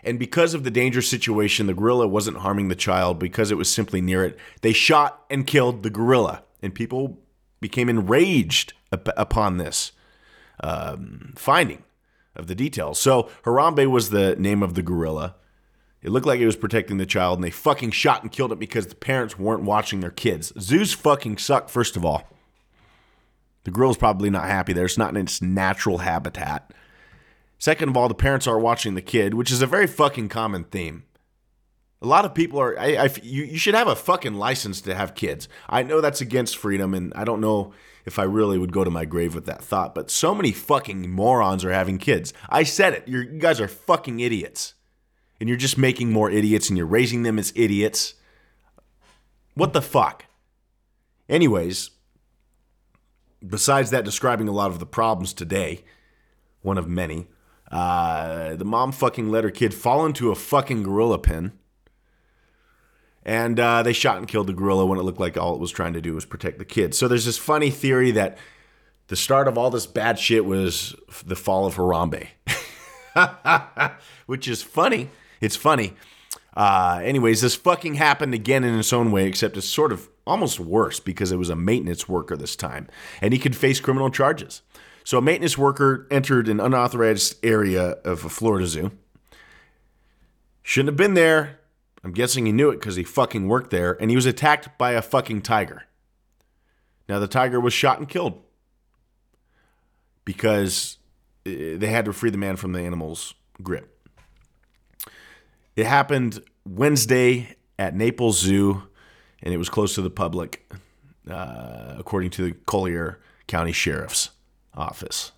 And 0.04 0.18
because 0.18 0.54
of 0.54 0.64
the 0.64 0.72
dangerous 0.72 1.10
situation, 1.10 1.68
the 1.68 1.74
gorilla 1.74 2.08
wasn't 2.08 2.38
harming 2.38 2.70
the 2.70 2.76
child 2.76 3.20
because 3.20 3.52
it 3.52 3.58
was 3.58 3.70
simply 3.70 4.02
near 4.02 4.24
it. 4.24 4.38
They 4.62 4.74
shot 4.74 5.26
and 5.30 5.46
killed 5.46 5.84
the 5.84 5.90
gorilla, 5.90 6.44
and 6.62 6.74
people 6.74 7.20
became 7.60 7.90
enraged 7.90 8.74
up- 8.92 9.10
upon 9.18 9.58
this 9.58 9.92
um, 10.64 11.34
finding 11.36 11.84
of 12.36 12.48
the 12.48 12.56
details. 12.56 13.00
So 13.00 13.30
Harambe 13.44 13.90
was 13.90 14.10
the 14.10 14.36
name 14.38 14.64
of 14.64 14.76
the 14.76 14.82
gorilla. 14.82 15.36
It 16.02 16.12
looked 16.12 16.26
like 16.26 16.40
it 16.40 16.46
was 16.46 16.56
protecting 16.56 16.98
the 16.98 17.06
child, 17.06 17.38
and 17.38 17.44
they 17.44 17.50
fucking 17.50 17.92
shot 17.92 18.24
and 18.24 18.32
killed 18.32 18.54
it 18.54 18.60
because 18.60 18.88
the 18.88 18.96
parents 18.96 19.38
weren't 19.38 19.64
watching 19.64 20.00
their 20.00 20.12
kids. 20.12 20.54
Zoos 20.58 20.94
fucking 20.94 21.38
suck, 21.38 21.68
first 21.68 21.98
of 21.98 22.06
all. 22.06 22.30
The 23.66 23.72
gorilla's 23.72 23.98
probably 23.98 24.30
not 24.30 24.46
happy 24.46 24.72
there. 24.72 24.86
It's 24.86 24.98
not 24.98 25.10
in 25.10 25.18
its 25.18 25.42
natural 25.42 26.00
habitat. 26.00 26.74
Second 27.60 27.90
of 27.90 27.98
all, 27.98 28.08
the 28.08 28.16
parents 28.16 28.48
are 28.48 28.58
watching 28.58 28.96
the 28.96 29.02
kid, 29.02 29.34
which 29.34 29.52
is 29.52 29.62
a 29.62 29.68
very 29.68 29.86
fucking 29.86 30.30
common 30.30 30.64
theme. 30.64 31.04
A 32.02 32.08
lot 32.08 32.24
of 32.24 32.34
people 32.34 32.60
are. 32.62 32.80
I, 32.80 32.96
I, 32.96 33.10
you, 33.22 33.44
you 33.44 33.58
should 33.58 33.76
have 33.76 33.90
a 33.90 33.96
fucking 33.96 34.36
license 34.36 34.80
to 34.82 34.96
have 34.96 35.14
kids. 35.14 35.50
I 35.68 35.84
know 35.84 36.00
that's 36.00 36.22
against 36.22 36.56
freedom, 36.56 36.94
and 36.94 37.14
I 37.14 37.26
don't 37.26 37.42
know 37.42 37.74
if 38.06 38.18
I 38.18 38.24
really 38.24 38.58
would 38.58 38.72
go 38.72 38.86
to 38.86 38.90
my 38.90 39.04
grave 39.04 39.36
with 39.36 39.46
that 39.48 39.62
thought. 39.62 39.94
But 39.94 40.10
so 40.10 40.34
many 40.34 40.54
fucking 40.54 41.10
morons 41.12 41.66
are 41.66 41.74
having 41.74 41.98
kids. 41.98 42.34
I 42.48 42.64
said 42.64 42.94
it. 42.94 43.04
You're, 43.06 43.24
you 43.24 43.40
guys 43.40 43.60
are 43.60 43.68
fucking 43.68 44.22
idiots, 44.22 44.76
and 45.42 45.50
you're 45.50 45.58
just 45.58 45.78
making 45.78 46.14
more 46.14 46.32
idiots, 46.32 46.70
and 46.70 46.78
you're 46.78 46.88
raising 46.88 47.24
them 47.24 47.38
as 47.38 47.52
idiots. 47.58 48.14
What 49.56 49.74
the 49.74 49.82
fuck? 49.82 50.24
Anyways, 51.28 51.92
besides 53.46 53.90
that, 53.90 54.06
describing 54.06 54.48
a 54.48 54.54
lot 54.54 54.72
of 54.72 54.80
the 54.80 54.86
problems 54.86 55.34
today, 55.34 55.84
one 56.62 56.78
of 56.78 56.88
many. 56.88 57.28
Uh, 57.72 58.56
the 58.56 58.66
mom 58.66 58.92
fucking 58.92 59.30
let 59.30 59.44
her 59.44 59.52
kid 59.52 59.74
fall 59.74 60.06
into 60.06 60.32
a 60.32 60.36
fucking 60.36 60.84
gorilla 60.84 61.20
pen. 61.20 61.54
And 63.24 63.60
uh, 63.60 63.84
they 63.84 63.94
shot 63.94 64.18
and 64.18 64.28
killed 64.28 64.48
the 64.48 64.54
gorilla 64.54 64.86
when 64.86 64.98
it 64.98 65.04
looked 65.04 65.20
like 65.20 65.38
all 65.38 65.54
it 65.54 65.60
was 65.60 65.72
trying 65.72 65.94
to 65.94 66.02
do 66.02 66.16
was 66.16 66.26
protect 66.26 66.58
the 66.58 66.66
kid. 66.66 66.96
So 66.96 67.08
there's 67.08 67.26
this 67.26 67.38
funny 67.38 67.70
theory 67.70 68.12
that 68.12 68.38
the 69.08 69.16
start 69.16 69.48
of 69.48 69.58
all 69.58 69.70
this 69.70 69.86
bad 69.86 70.18
shit 70.18 70.46
was 70.46 70.96
the 71.26 71.36
fall 71.36 71.66
of 71.66 71.76
Harambe, 71.76 72.28
which 74.26 74.48
is 74.48 74.64
funny. 74.64 75.10
It's 75.42 75.56
funny. 75.56 75.94
Uh, 76.56 77.02
anyways, 77.04 77.42
this 77.42 77.56
fucking 77.56 77.96
happened 77.96 78.34
again 78.34 78.64
in 78.64 78.78
its 78.78 78.94
own 78.94 79.12
way, 79.12 79.28
except 79.28 79.58
it's 79.58 79.68
sort 79.68 79.92
of 79.92 80.10
almost 80.26 80.60
worse 80.60 81.00
because 81.00 81.32
it 81.32 81.38
was 81.38 81.50
a 81.50 81.56
maintenance 81.56 82.08
worker 82.08 82.36
this 82.38 82.56
time, 82.56 82.88
and 83.22 83.34
he 83.34 83.40
could 83.40 83.56
face 83.56 83.80
criminal 83.80 84.10
charges. 84.10 84.62
So 85.04 85.18
a 85.18 85.22
maintenance 85.22 85.58
worker 85.58 86.08
entered 86.12 86.48
an 86.48 86.60
unauthorized 86.60 87.44
area 87.44 87.98
of 88.04 88.26
a 88.26 88.30
Florida 88.30 88.68
zoo. 88.68 88.92
Shouldn't 90.62 90.90
have 90.90 90.98
been 90.98 91.16
there. 91.16 91.60
I'm 92.04 92.12
guessing 92.12 92.46
he 92.46 92.52
knew 92.52 92.70
it 92.70 92.80
because 92.80 92.96
he 92.96 93.04
fucking 93.04 93.48
worked 93.48 93.72
there, 93.72 93.98
and 94.00 94.10
he 94.10 94.16
was 94.16 94.26
attacked 94.26 94.78
by 94.78 94.92
a 94.92 95.02
fucking 95.02 95.42
tiger. 95.42 95.84
Now 97.08 97.20
the 97.20 97.28
tiger 97.28 97.60
was 97.60 97.74
shot 97.74 97.98
and 97.98 98.08
killed 98.08 98.42
because 100.24 100.98
eh, 101.46 101.76
they 101.76 101.88
had 101.88 102.06
to 102.06 102.14
free 102.14 102.30
the 102.30 102.38
man 102.38 102.56
from 102.56 102.72
the 102.72 102.82
animal's 102.82 103.34
grip. 103.64 104.08
It 105.76 105.88
happened 105.88 106.44
Wednesday 106.66 107.56
at 107.80 107.96
Naples 107.96 108.40
Zoo, 108.40 108.84
and 109.42 109.54
it 109.54 109.58
was 109.58 109.70
close 109.70 109.96
to 109.96 110.02
the 110.02 110.10
public, 110.10 110.72
uh, 111.30 111.96
according 111.98 112.30
to 112.32 112.44
the 112.44 112.52
Collier 112.52 113.20
County 113.48 113.72
Sheriff's 113.72 114.30
office. 114.76 115.32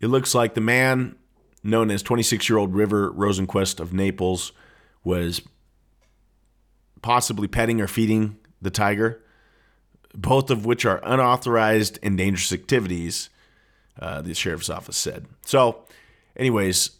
It 0.00 0.06
looks 0.08 0.34
like 0.34 0.54
the 0.54 0.60
man 0.60 1.16
known 1.62 1.90
as 1.90 2.02
26 2.02 2.48
year 2.48 2.58
old 2.58 2.74
River 2.74 3.12
Rosenquist 3.12 3.80
of 3.80 3.92
Naples 3.92 4.52
was 5.04 5.42
possibly 7.02 7.48
petting 7.48 7.80
or 7.80 7.86
feeding 7.86 8.36
the 8.62 8.70
tiger. 8.70 9.22
both 10.12 10.50
of 10.50 10.66
which 10.66 10.84
are 10.84 11.00
unauthorized 11.04 11.96
and 12.02 12.18
dangerous 12.18 12.52
activities, 12.52 13.30
uh, 14.00 14.20
the 14.20 14.34
sheriff's 14.34 14.68
office 14.68 14.96
said. 14.96 15.26
So, 15.46 15.84
anyways, 16.36 16.90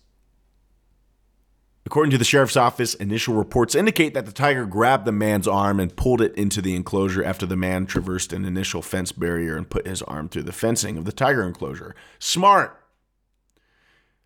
according 1.87 2.11
to 2.11 2.19
the 2.19 2.25
sheriff's 2.25 2.57
office, 2.57 2.95
initial 2.95 3.35
reports 3.35 3.75
indicate 3.75 4.15
that 4.15 4.27
the 4.27 4.33
tiger 4.33 4.67
grabbed 4.67 5.05
the 5.05 5.13
man's 5.13 5.49
arm 5.49 5.81
and 5.81 5.97
pulled 5.97 6.21
it 6.21 6.35
into 6.35 6.61
the 6.61 6.75
enclosure 6.75 7.25
after 7.25 7.47
the 7.47 7.57
man 7.57 7.87
traversed 7.87 8.33
an 8.33 8.45
initial 8.45 8.83
fence 8.83 9.13
barrier 9.13 9.57
and 9.57 9.71
put 9.71 9.87
his 9.87 10.03
arm 10.03 10.29
through 10.29 10.45
the 10.45 10.53
fencing 10.53 10.97
of 10.97 11.05
the 11.05 11.13
tiger 11.13 11.43
enclosure. 11.43 11.95
Smart. 12.19 12.77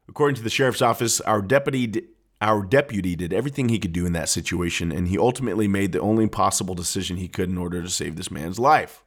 According 0.08 0.36
to 0.36 0.42
the 0.42 0.50
sheriff's 0.50 0.82
office, 0.82 1.20
our 1.22 1.40
deputy 1.40 2.08
our 2.40 2.62
deputy 2.62 3.16
did 3.16 3.32
everything 3.32 3.70
he 3.70 3.78
could 3.78 3.92
do 3.92 4.04
in 4.04 4.12
that 4.12 4.28
situation, 4.28 4.92
and 4.92 5.08
he 5.08 5.16
ultimately 5.16 5.66
made 5.66 5.92
the 5.92 6.00
only 6.00 6.28
possible 6.28 6.74
decision 6.74 7.16
he 7.16 7.28
could 7.28 7.48
in 7.48 7.56
order 7.56 7.80
to 7.80 7.88
save 7.88 8.16
this 8.16 8.30
man's 8.30 8.58
life. 8.58 9.02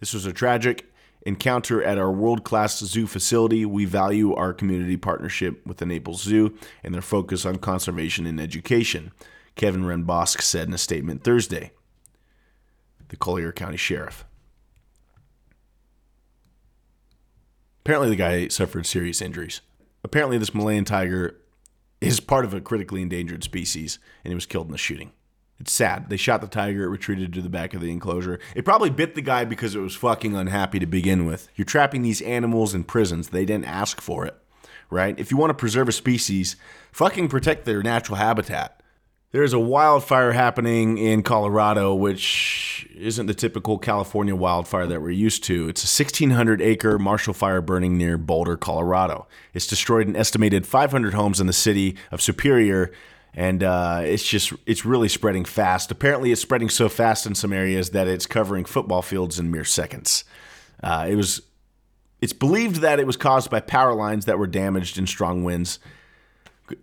This 0.00 0.14
was 0.14 0.24
a 0.24 0.32
tragic 0.32 0.90
encounter 1.24 1.82
at 1.82 1.98
our 1.98 2.12
world 2.12 2.44
class 2.44 2.78
zoo 2.78 3.06
facility. 3.06 3.64
We 3.64 3.84
value 3.84 4.34
our 4.34 4.52
community 4.52 4.96
partnership 4.96 5.66
with 5.66 5.78
the 5.78 5.86
Naples 5.86 6.22
Zoo 6.22 6.56
and 6.82 6.94
their 6.94 7.02
focus 7.02 7.44
on 7.46 7.56
conservation 7.56 8.26
and 8.26 8.40
education, 8.40 9.12
Kevin 9.56 9.84
Rambosk 9.84 10.40
said 10.40 10.68
in 10.68 10.74
a 10.74 10.78
statement 10.78 11.24
Thursday. 11.24 11.72
The 13.08 13.16
Collier 13.16 13.52
County 13.52 13.76
Sheriff. 13.76 14.24
Apparently, 17.84 18.08
the 18.08 18.16
guy 18.16 18.48
suffered 18.48 18.86
serious 18.86 19.20
injuries. 19.20 19.60
Apparently, 20.02 20.38
this 20.38 20.54
Malayan 20.54 20.84
tiger 20.84 21.38
is 22.00 22.18
part 22.18 22.44
of 22.44 22.54
a 22.54 22.60
critically 22.60 23.02
endangered 23.02 23.44
species, 23.44 23.98
and 24.24 24.30
he 24.30 24.34
was 24.34 24.46
killed 24.46 24.66
in 24.66 24.72
the 24.72 24.78
shooting. 24.78 25.12
It's 25.64 25.72
sad. 25.72 26.10
They 26.10 26.18
shot 26.18 26.42
the 26.42 26.46
tiger, 26.46 26.84
it 26.84 26.90
retreated 26.90 27.32
to 27.32 27.40
the 27.40 27.48
back 27.48 27.72
of 27.72 27.80
the 27.80 27.90
enclosure. 27.90 28.38
It 28.54 28.66
probably 28.66 28.90
bit 28.90 29.14
the 29.14 29.22
guy 29.22 29.46
because 29.46 29.74
it 29.74 29.78
was 29.78 29.94
fucking 29.94 30.36
unhappy 30.36 30.78
to 30.78 30.84
begin 30.84 31.24
with. 31.24 31.48
You're 31.56 31.64
trapping 31.64 32.02
these 32.02 32.20
animals 32.20 32.74
in 32.74 32.84
prisons. 32.84 33.30
They 33.30 33.46
didn't 33.46 33.64
ask 33.64 33.98
for 34.02 34.26
it, 34.26 34.36
right? 34.90 35.18
If 35.18 35.30
you 35.30 35.38
want 35.38 35.48
to 35.48 35.54
preserve 35.54 35.88
a 35.88 35.92
species, 35.92 36.56
fucking 36.92 37.28
protect 37.28 37.64
their 37.64 37.82
natural 37.82 38.16
habitat. 38.16 38.82
There's 39.30 39.54
a 39.54 39.58
wildfire 39.58 40.32
happening 40.32 40.98
in 40.98 41.22
Colorado, 41.22 41.94
which 41.94 42.86
isn't 42.94 43.24
the 43.24 43.32
typical 43.32 43.78
California 43.78 44.36
wildfire 44.36 44.86
that 44.86 45.00
we're 45.00 45.12
used 45.12 45.44
to. 45.44 45.70
It's 45.70 45.82
a 45.82 46.02
1,600 46.02 46.60
acre 46.60 46.98
Marshall 46.98 47.32
fire 47.32 47.62
burning 47.62 47.96
near 47.96 48.18
Boulder, 48.18 48.58
Colorado. 48.58 49.26
It's 49.54 49.66
destroyed 49.66 50.08
an 50.08 50.14
estimated 50.14 50.66
500 50.66 51.14
homes 51.14 51.40
in 51.40 51.46
the 51.46 51.54
city 51.54 51.96
of 52.12 52.20
Superior, 52.20 52.92
and 53.36 53.62
uh, 53.62 54.00
it's 54.04 54.24
just 54.24 54.52
it's 54.66 54.84
really 54.84 55.08
spreading 55.08 55.44
fast. 55.44 55.90
Apparently, 55.90 56.32
it's 56.32 56.40
spreading 56.40 56.68
so 56.68 56.88
fast 56.88 57.26
in 57.26 57.34
some 57.34 57.52
areas 57.52 57.90
that 57.90 58.06
it's 58.06 58.26
covering 58.26 58.64
football 58.64 59.02
fields 59.02 59.38
in 59.38 59.50
mere 59.50 59.64
seconds. 59.64 60.24
Uh, 60.82 61.06
it 61.08 61.16
was 61.16 61.42
it's 62.20 62.32
believed 62.32 62.76
that 62.76 63.00
it 63.00 63.06
was 63.06 63.16
caused 63.16 63.50
by 63.50 63.60
power 63.60 63.94
lines 63.94 64.24
that 64.26 64.38
were 64.38 64.46
damaged 64.46 64.98
in 64.98 65.06
strong 65.06 65.44
winds 65.44 65.78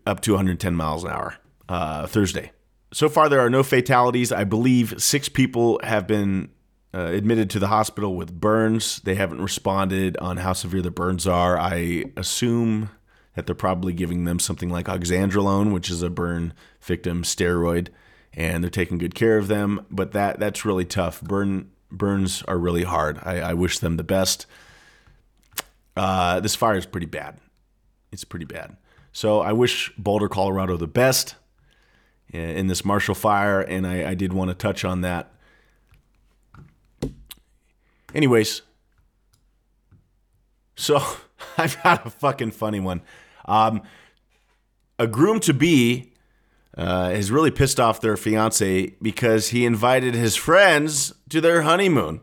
up 0.06 0.20
to 0.22 0.34
110 0.34 0.76
miles 0.76 1.04
an 1.04 1.10
hour 1.10 1.38
uh, 1.70 2.06
Thursday. 2.06 2.52
So 2.94 3.08
far, 3.08 3.30
there 3.30 3.40
are 3.40 3.50
no 3.50 3.64
fatalities. 3.64 4.32
I 4.32 4.44
believe 4.44 5.02
six 5.02 5.30
people 5.30 5.80
have 5.84 6.06
been 6.06 6.50
uh, 6.94 7.06
admitted 7.06 7.50
to 7.52 7.60
the 7.60 7.68
hospital 7.68 8.16
with 8.16 8.40
burns. 8.40 9.00
They 9.00 9.16
haven't 9.16 9.42
responded 9.42 10.18
on 10.18 10.38
how 10.38 10.54
severe 10.54 10.82
the 10.82 10.92
burns 10.92 11.26
are. 11.26 11.58
I 11.58 12.06
assume 12.18 12.90
that 13.36 13.46
they're 13.46 13.56
probably 13.56 13.94
giving 13.94 14.26
them 14.26 14.40
something 14.40 14.70
like 14.70 14.88
oxandrolone, 14.88 15.74
which 15.74 15.90
is 15.90 16.02
a 16.02 16.10
burn 16.10 16.54
victim 16.82 17.24
steroid, 17.24 17.88
and 18.34 18.64
they're 18.64 18.70
taking 18.70 18.98
good 18.98 19.16
care 19.16 19.38
of 19.38 19.48
them. 19.48 19.86
But 19.90 20.12
that 20.12 20.40
that's 20.40 20.66
really 20.66 20.86
tough. 20.86 21.22
Burn 21.22 21.72
burns 21.92 22.44
are 22.44 22.58
really 22.58 22.84
hard. 22.84 23.20
I, 23.24 23.40
I 23.40 23.54
wish 23.54 23.80
them 23.80 23.98
the 23.98 24.04
best. 24.04 24.46
Uh, 25.96 26.40
this 26.40 26.56
fire 26.56 26.78
is 26.78 26.86
pretty 26.86 27.08
bad. 27.08 27.38
It's 28.12 28.24
pretty 28.24 28.46
bad. 28.46 28.78
So 29.14 29.42
I 29.42 29.52
wish 29.52 29.92
Boulder, 29.98 30.30
Colorado, 30.30 30.78
the 30.78 30.88
best 30.88 31.36
in 32.30 32.68
this 32.68 32.86
Marshall 32.86 33.16
Fire, 33.16 33.60
and 33.60 33.86
I, 33.86 34.12
I 34.12 34.14
did 34.14 34.32
want 34.32 34.50
to 34.50 34.56
touch 34.56 34.86
on 34.86 35.02
that. 35.02 35.34
Anyways, 38.14 38.62
so 40.76 41.02
I've 41.58 41.82
got 41.84 42.06
a 42.06 42.10
fucking 42.10 42.52
funny 42.52 42.80
one. 42.80 43.02
Um, 43.46 43.82
a 45.00 45.08
groom 45.08 45.40
to 45.42 45.54
be 45.54 46.14
uh, 46.78 47.10
has 47.10 47.32
really 47.32 47.52
pissed 47.52 47.80
off 47.80 48.02
their 48.02 48.18
fiance 48.18 48.96
because 49.02 49.50
he 49.50 49.66
invited 49.66 50.14
his 50.14 50.36
friends 50.36 51.14
to 51.30 51.42
their 51.42 51.64
honeymoon. 51.64 52.22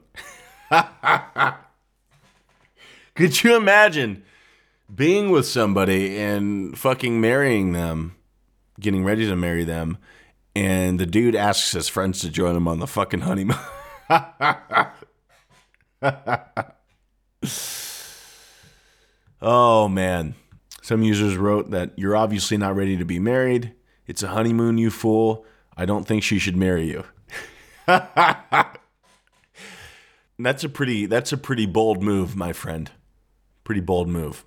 Could 3.15 3.43
you 3.43 3.57
imagine 3.57 4.23
being 4.95 5.31
with 5.31 5.47
somebody 5.47 6.19
and 6.19 6.79
fucking 6.79 7.21
marrying 7.21 7.73
them? 7.73 8.15
getting 8.81 9.05
ready 9.05 9.27
to 9.27 9.37
marry 9.37 9.65
them, 9.65 9.99
and 10.55 10.99
the 10.99 11.07
dude 11.07 11.35
asks 11.35 11.73
his 11.73 11.89
friends 11.89 12.21
to 12.21 12.31
join 12.31 12.57
him 12.57 12.69
on 12.69 12.79
the 12.79 12.87
fucking 12.87 13.21
honeymoon. 13.21 13.57
oh 19.41 19.89
man. 19.89 20.35
Some 20.83 21.03
users 21.03 21.37
wrote 21.37 21.71
that 21.71 21.91
you're 21.97 22.17
obviously 22.17 22.57
not 22.57 22.75
ready 22.75 22.97
to 22.97 23.05
be 23.05 23.19
married. 23.19 23.75
It's 24.07 24.23
a 24.23 24.29
honeymoon, 24.29 24.79
you 24.79 24.91
fool. 24.91 25.45
I 25.77 25.85
don't 25.85 26.07
think 26.07 26.23
she 26.23 26.39
should 26.39 26.57
marry 26.57 26.89
you. 26.89 27.05
that's 30.39 30.65
a 30.65 30.69
pretty 30.69 31.07
that's 31.07 31.33
a 31.33 31.37
pretty 31.37 31.67
bold 31.67 32.03
move, 32.03 32.37
my 32.37 32.53
friend. 32.53 32.91
Pretty 33.65 33.81
bold 33.81 34.09
move. 34.09 34.45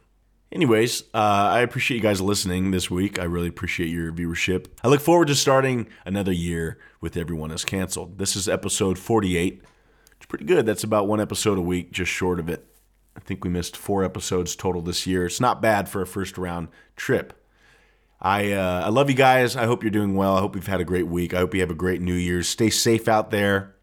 Anyways, 0.52 1.04
uh, 1.14 1.18
I 1.54 1.62
appreciate 1.62 1.98
you 1.98 2.04
guys 2.04 2.20
listening 2.20 2.72
this 2.72 2.92
week. 2.92 3.18
I 3.20 3.24
really 3.24 3.48
appreciate 3.48 3.88
your 3.90 4.12
viewership. 4.12 4.66
I 4.84 4.90
look 4.90 5.00
forward 5.00 5.28
to 5.28 5.36
starting 5.36 5.88
another 6.06 6.34
year 6.34 6.78
with 7.00 7.16
Everyone 7.16 7.52
is 7.52 7.64
Canceled. 7.64 8.18
This 8.18 8.36
is 8.36 8.50
episode 8.50 9.00
48. 9.00 9.62
It's 10.18 10.26
pretty 10.26 10.44
good. 10.44 10.66
That's 10.66 10.84
about 10.84 11.08
one 11.08 11.22
episode 11.22 11.58
a 11.58 11.62
week, 11.62 11.92
just 11.92 12.12
short 12.12 12.38
of 12.40 12.50
it. 12.50 12.68
I 13.16 13.20
think 13.20 13.44
we 13.44 13.50
missed 13.50 13.76
four 13.76 14.04
episodes 14.04 14.56
total 14.56 14.82
this 14.82 15.06
year. 15.06 15.26
It's 15.26 15.42
not 15.42 15.62
bad 15.62 15.90
for 15.90 16.02
a 16.02 16.08
first 16.08 16.38
round 16.38 16.70
trip. 16.96 17.34
I 18.22 18.52
uh, 18.52 18.84
I 18.86 18.90
love 18.90 19.10
you 19.10 19.16
guys. 19.16 19.56
I 19.56 19.66
hope 19.66 19.84
you're 19.84 19.90
doing 19.90 20.16
well. 20.16 20.36
I 20.36 20.40
hope 20.40 20.56
you've 20.56 20.68
had 20.68 20.82
a 20.82 20.86
great 20.86 21.08
week. 21.08 21.34
I 21.34 21.40
hope 21.40 21.54
you 21.54 21.62
have 21.62 21.72
a 21.72 21.76
great 21.76 22.02
New 22.02 22.14
Year's. 22.14 22.48
Stay 22.48 22.70
safe 22.70 23.08
out 23.08 23.32
there. 23.32 23.76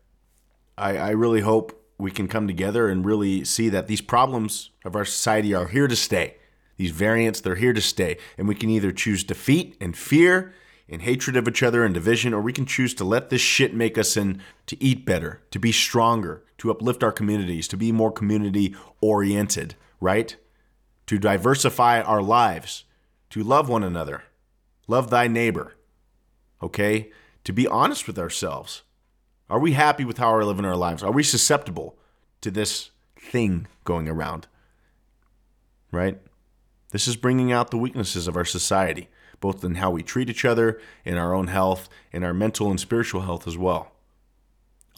I, 0.76 0.96
I 0.96 1.10
really 1.10 1.40
hope 1.40 1.74
we 1.98 2.12
can 2.12 2.28
come 2.28 2.46
together 2.46 2.88
and 2.88 3.04
really 3.04 3.44
see 3.44 3.68
that 3.68 3.88
these 3.88 4.00
problems 4.00 4.70
of 4.84 4.94
our 4.94 5.04
society 5.04 5.52
are 5.52 5.66
here 5.66 5.88
to 5.88 5.96
stay. 5.96 6.36
These 6.76 6.92
variants, 6.92 7.40
they're 7.40 7.56
here 7.56 7.72
to 7.72 7.80
stay. 7.80 8.18
And 8.38 8.46
we 8.46 8.54
can 8.54 8.70
either 8.70 8.92
choose 8.92 9.24
defeat 9.24 9.76
and 9.80 9.96
fear 9.96 10.54
and 10.88 11.02
hatred 11.02 11.36
of 11.36 11.48
each 11.48 11.62
other 11.62 11.84
and 11.84 11.92
division, 11.92 12.32
or 12.32 12.40
we 12.40 12.52
can 12.52 12.64
choose 12.64 12.94
to 12.94 13.04
let 13.04 13.30
this 13.30 13.40
shit 13.40 13.74
make 13.74 13.98
us 13.98 14.16
in 14.16 14.40
to 14.66 14.82
eat 14.82 15.04
better, 15.04 15.42
to 15.50 15.58
be 15.58 15.72
stronger, 15.72 16.44
to 16.58 16.70
uplift 16.70 17.02
our 17.02 17.12
communities, 17.12 17.68
to 17.68 17.76
be 17.76 17.92
more 17.92 18.12
community 18.12 18.74
oriented, 19.00 19.74
right? 20.00 20.36
To 21.06 21.18
diversify 21.18 22.00
our 22.02 22.22
lives, 22.22 22.84
to 23.30 23.42
love 23.42 23.68
one 23.68 23.84
another, 23.84 24.24
love 24.86 25.10
thy 25.10 25.28
neighbor, 25.28 25.74
okay? 26.62 27.10
To 27.44 27.52
be 27.52 27.66
honest 27.66 28.06
with 28.06 28.18
ourselves. 28.18 28.82
Are 29.48 29.58
we 29.58 29.72
happy 29.72 30.04
with 30.04 30.18
how 30.18 30.32
we're 30.32 30.44
living 30.44 30.66
our 30.66 30.76
lives? 30.76 31.02
Are 31.02 31.12
we 31.12 31.22
susceptible 31.22 31.96
to 32.42 32.50
this 32.50 32.90
thing 33.18 33.66
going 33.84 34.08
around? 34.08 34.46
Right? 35.90 36.18
This 36.90 37.08
is 37.08 37.16
bringing 37.16 37.50
out 37.52 37.70
the 37.70 37.78
weaknesses 37.78 38.28
of 38.28 38.36
our 38.36 38.44
society, 38.44 39.08
both 39.40 39.64
in 39.64 39.76
how 39.76 39.90
we 39.90 40.02
treat 40.02 40.28
each 40.28 40.44
other, 40.44 40.80
in 41.04 41.16
our 41.16 41.34
own 41.34 41.46
health, 41.46 41.88
in 42.12 42.24
our 42.24 42.34
mental 42.34 42.70
and 42.70 42.80
spiritual 42.80 43.22
health 43.22 43.46
as 43.46 43.56
well. 43.56 43.92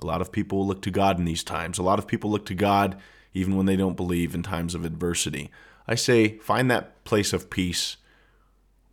A 0.01 0.07
lot 0.07 0.21
of 0.21 0.33
people 0.33 0.67
look 0.67 0.83
to 0.83 0.91
God 0.91 1.19
in 1.19 1.25
these 1.25 1.45
times. 1.45 1.79
A 1.79 1.83
lot 1.83 1.99
of 1.99 2.07
people 2.07 2.31
look 2.31 2.47
to 2.47 2.55
God 2.55 2.99
even 3.33 3.57
when 3.57 3.67
they 3.67 3.77
don't 3.77 3.97
believe 3.97 4.35
in 4.35 4.43
times 4.43 4.75
of 4.75 4.85
adversity. 4.85 5.51
I 5.87 5.95
say 5.95 6.39
find 6.39 6.71
that 6.71 7.05
place 7.05 7.33
of 7.33 7.51
peace, 7.51 7.97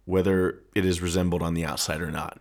whether 0.05 0.61
it 0.75 0.85
is 0.85 1.01
resembled 1.01 1.41
on 1.41 1.53
the 1.53 1.65
outside 1.65 2.01
or 2.01 2.11
not. 2.11 2.39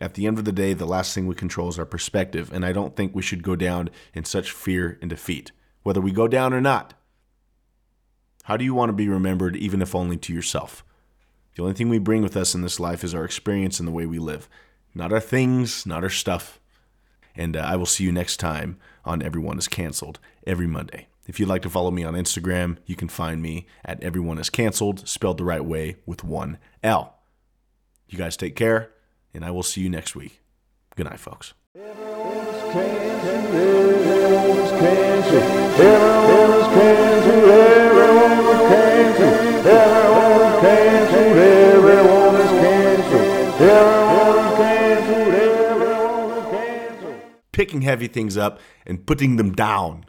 At 0.00 0.14
the 0.14 0.26
end 0.26 0.38
of 0.38 0.44
the 0.44 0.52
day, 0.52 0.74
the 0.74 0.86
last 0.86 1.14
thing 1.14 1.26
we 1.26 1.34
control 1.34 1.68
is 1.68 1.78
our 1.78 1.86
perspective, 1.86 2.52
and 2.52 2.64
I 2.66 2.72
don't 2.72 2.94
think 2.94 3.14
we 3.14 3.22
should 3.22 3.42
go 3.42 3.56
down 3.56 3.88
in 4.14 4.24
such 4.24 4.50
fear 4.50 4.98
and 5.00 5.08
defeat, 5.08 5.52
whether 5.84 6.00
we 6.00 6.12
go 6.12 6.28
down 6.28 6.52
or 6.52 6.60
not. 6.60 6.94
How 8.44 8.56
do 8.56 8.64
you 8.64 8.74
want 8.74 8.90
to 8.90 8.94
be 8.94 9.08
remembered, 9.08 9.56
even 9.56 9.80
if 9.80 9.94
only 9.94 10.18
to 10.18 10.34
yourself? 10.34 10.84
The 11.54 11.62
only 11.62 11.74
thing 11.74 11.88
we 11.88 11.98
bring 11.98 12.22
with 12.22 12.36
us 12.36 12.54
in 12.54 12.60
this 12.60 12.78
life 12.78 13.02
is 13.02 13.14
our 13.14 13.24
experience 13.24 13.78
and 13.78 13.88
the 13.88 13.92
way 13.92 14.04
we 14.04 14.18
live, 14.18 14.48
not 14.94 15.12
our 15.12 15.20
things, 15.20 15.86
not 15.86 16.04
our 16.04 16.10
stuff. 16.10 16.60
And 17.36 17.56
uh, 17.56 17.60
I 17.60 17.76
will 17.76 17.86
see 17.86 18.04
you 18.04 18.12
next 18.12 18.38
time 18.38 18.78
on 19.04 19.22
Everyone 19.22 19.58
is 19.58 19.68
Canceled 19.68 20.18
every 20.46 20.66
Monday. 20.66 21.08
If 21.26 21.40
you'd 21.40 21.48
like 21.48 21.62
to 21.62 21.70
follow 21.70 21.90
me 21.90 22.04
on 22.04 22.14
Instagram, 22.14 22.78
you 22.86 22.96
can 22.96 23.08
find 23.08 23.42
me 23.42 23.66
at 23.84 24.02
Everyone 24.02 24.38
is 24.38 24.48
Canceled, 24.48 25.08
spelled 25.08 25.38
the 25.38 25.44
right 25.44 25.64
way 25.64 25.96
with 26.06 26.24
one 26.24 26.58
L. 26.82 27.18
You 28.08 28.16
guys 28.16 28.36
take 28.36 28.54
care, 28.54 28.90
and 29.34 29.44
I 29.44 29.50
will 29.50 29.64
see 29.64 29.80
you 29.80 29.90
next 29.90 30.14
week. 30.14 30.40
Good 30.94 31.06
night, 31.06 31.18
folks. 31.20 31.52
Everyone 31.74 32.36
canceled. 32.70 33.26
Everyone 35.80 36.20
canceled. 38.68 39.66
Everyone 39.66 40.60
canceled. 40.60 41.35
Picking 47.56 47.80
heavy 47.80 48.06
things 48.06 48.36
up 48.36 48.60
and 48.84 49.06
putting 49.06 49.36
them 49.36 49.52
down. 49.52 50.04